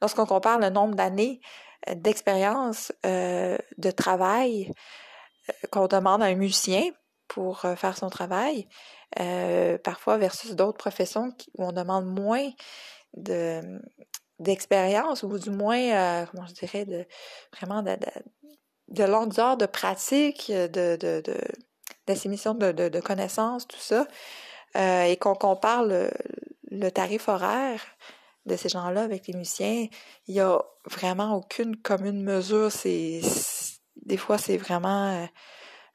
lorsqu'on 0.00 0.26
compare 0.26 0.58
le 0.58 0.70
nombre 0.70 0.94
d'années 0.94 1.40
d'expérience 1.86 2.92
de 3.04 3.90
travail 3.90 4.72
qu'on 5.70 5.86
demande 5.86 6.22
à 6.22 6.26
un 6.26 6.34
musicien 6.34 6.90
pour 7.28 7.60
faire 7.60 7.96
son 7.96 8.10
travail, 8.10 8.68
parfois 9.82 10.18
versus 10.18 10.54
d'autres 10.54 10.78
professions 10.78 11.32
où 11.56 11.64
on 11.64 11.72
demande 11.72 12.06
moins 12.06 12.50
de 13.14 13.80
d'expérience 14.38 15.22
ou 15.22 15.38
du 15.38 15.50
moins, 15.50 15.78
euh, 15.80 16.26
comment 16.26 16.46
je 16.46 16.54
dirais, 16.54 16.84
de 16.84 17.04
vraiment 17.56 17.82
de, 17.82 17.96
de, 17.96 18.06
de 18.88 19.04
longues 19.04 19.38
heures 19.40 19.56
de 19.56 19.66
pratique, 19.66 20.50
de, 20.50 20.96
de, 20.96 21.20
de 21.20 21.34
de, 22.06 22.72
de, 22.72 22.88
de, 22.88 23.00
connaissances, 23.00 23.66
tout 23.66 23.80
ça, 23.80 24.06
euh, 24.76 25.02
et 25.02 25.18
qu'on 25.18 25.34
compare 25.34 25.84
le, 25.84 26.10
tarif 26.90 27.28
horaire 27.28 27.82
de 28.46 28.56
ces 28.56 28.68
gens-là 28.68 29.02
avec 29.02 29.26
les 29.26 29.34
musiciens, 29.34 29.86
il 30.26 30.34
y 30.34 30.40
a 30.40 30.62
vraiment 30.84 31.34
aucune 31.34 31.76
commune 31.76 32.22
mesure. 32.22 32.72
C'est 32.72 33.20
des 33.96 34.16
fois 34.16 34.38
c'est 34.38 34.56
vraiment 34.56 35.12
euh, 35.12 35.26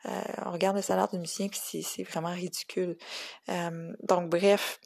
euh 0.06 0.22
on 0.46 0.52
regarde 0.52 0.76
le 0.76 0.82
salaire 0.82 1.08
du 1.08 1.18
musicien 1.18 1.48
puis 1.48 1.84
c'est 1.84 2.04
vraiment 2.04 2.34
ridicule. 2.34 2.98
Euh, 3.50 3.94
donc 4.04 4.30
bref, 4.30 4.80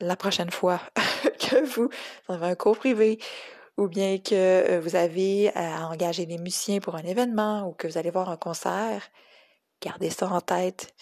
la 0.00 0.16
prochaine 0.16 0.50
fois 0.50 0.80
que 1.38 1.64
vous 1.64 1.90
avez 2.28 2.46
un 2.46 2.54
cours 2.54 2.78
privé 2.78 3.18
ou 3.76 3.88
bien 3.88 4.18
que 4.18 4.78
vous 4.78 4.96
avez 4.96 5.54
à 5.56 5.88
engager 5.88 6.26
des 6.26 6.38
musiciens 6.38 6.80
pour 6.80 6.96
un 6.96 7.02
événement 7.02 7.66
ou 7.66 7.72
que 7.72 7.86
vous 7.86 7.98
allez 7.98 8.10
voir 8.10 8.28
un 8.28 8.36
concert, 8.36 9.02
gardez 9.80 10.10
ça 10.10 10.28
en 10.28 10.40
tête. 10.40 10.94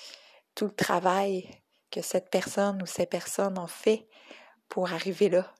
Tout 0.54 0.66
le 0.66 0.74
travail 0.74 1.48
que 1.90 2.02
cette 2.02 2.31
personne 2.31 2.83
ou 2.83 2.87
ces 2.87 3.07
personnes 3.07 3.59
ont 3.59 3.66
fait 3.66 4.09
pour 4.68 4.92
arriver 4.92 5.28
là, 5.28 5.52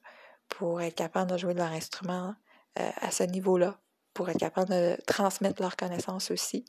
pour 0.47 0.81
être 0.81 0.95
capable 0.95 1.31
de 1.31 1.37
jouer 1.37 1.53
de 1.53 1.59
leur 1.59 1.71
instrument 1.71 2.35
euh, 2.79 2.89
à 2.97 3.11
ce 3.11 3.23
niveau-là, 3.23 3.79
pour 4.13 4.29
être 4.29 4.39
capable 4.39 4.69
de 4.69 4.97
transmettre 5.07 5.61
leurs 5.61 5.77
connaissances 5.77 6.31
aussi. 6.31 6.65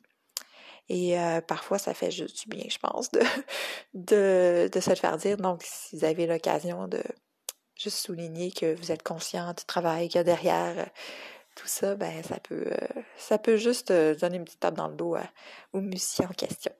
Et 0.88 1.18
euh, 1.18 1.40
parfois, 1.40 1.78
ça 1.78 1.94
fait 1.94 2.10
juste 2.10 2.42
du 2.42 2.48
bien, 2.48 2.64
je 2.68 2.78
pense, 2.78 3.10
de, 3.12 3.20
de, 4.68 4.80
se 4.80 4.90
le 4.90 4.96
faire 4.96 5.16
dire. 5.18 5.36
Donc, 5.36 5.62
si 5.64 5.96
vous 5.96 6.04
avez 6.04 6.26
l'occasion 6.26 6.88
de 6.88 7.02
juste 7.76 7.98
souligner 7.98 8.50
que 8.52 8.74
vous 8.74 8.92
êtes 8.92 9.02
conscient 9.02 9.52
du 9.52 9.64
travail 9.64 10.08
qu'il 10.08 10.18
y 10.18 10.20
a 10.20 10.24
derrière 10.24 10.78
euh, 10.78 10.86
tout 11.56 11.66
ça, 11.66 11.94
ben 11.94 12.22
ça 12.22 12.38
peut 12.38 12.70
ça 13.16 13.36
peut 13.36 13.56
juste 13.56 13.92
donner 13.92 14.36
une 14.36 14.44
petite 14.44 14.60
tape 14.60 14.76
dans 14.76 14.88
le 14.88 14.94
dos 14.94 15.16
au 15.72 15.80
musicien 15.80 16.28
en 16.30 16.32
question. 16.32 16.72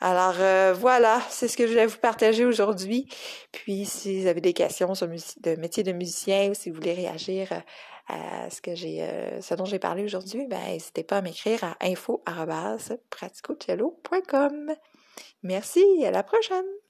Alors 0.00 0.34
voilà, 0.74 1.22
c'est 1.30 1.46
ce 1.46 1.56
que 1.56 1.64
je 1.64 1.72
voulais 1.72 1.86
vous 1.86 1.98
partager 1.98 2.44
aujourd'hui. 2.44 3.08
Puis 3.52 3.84
si 3.84 4.20
vous 4.20 4.26
avez 4.26 4.40
des 4.40 4.52
questions 4.52 4.96
sur 4.96 5.06
le 5.06 5.56
métier 5.56 5.84
de 5.84 5.92
musicien 5.92 6.50
ou 6.50 6.54
si 6.54 6.70
vous 6.70 6.76
voulez 6.76 6.94
réagir 6.94 7.62
à 8.08 8.50
ce 8.50 8.60
que 8.60 8.74
j'ai, 8.74 9.02
euh, 9.02 9.40
ce 9.40 9.54
dont 9.54 9.64
j'ai 9.64 9.78
parlé 9.78 10.04
aujourd'hui, 10.04 10.46
ben, 10.46 10.60
n'hésitez 10.66 11.04
pas 11.04 11.18
à 11.18 11.22
m'écrire 11.22 11.62
à 11.64 11.76
info.praticocello.com. 11.80 14.74
Merci, 15.42 16.04
à 16.04 16.10
la 16.10 16.22
prochaine! 16.22 16.81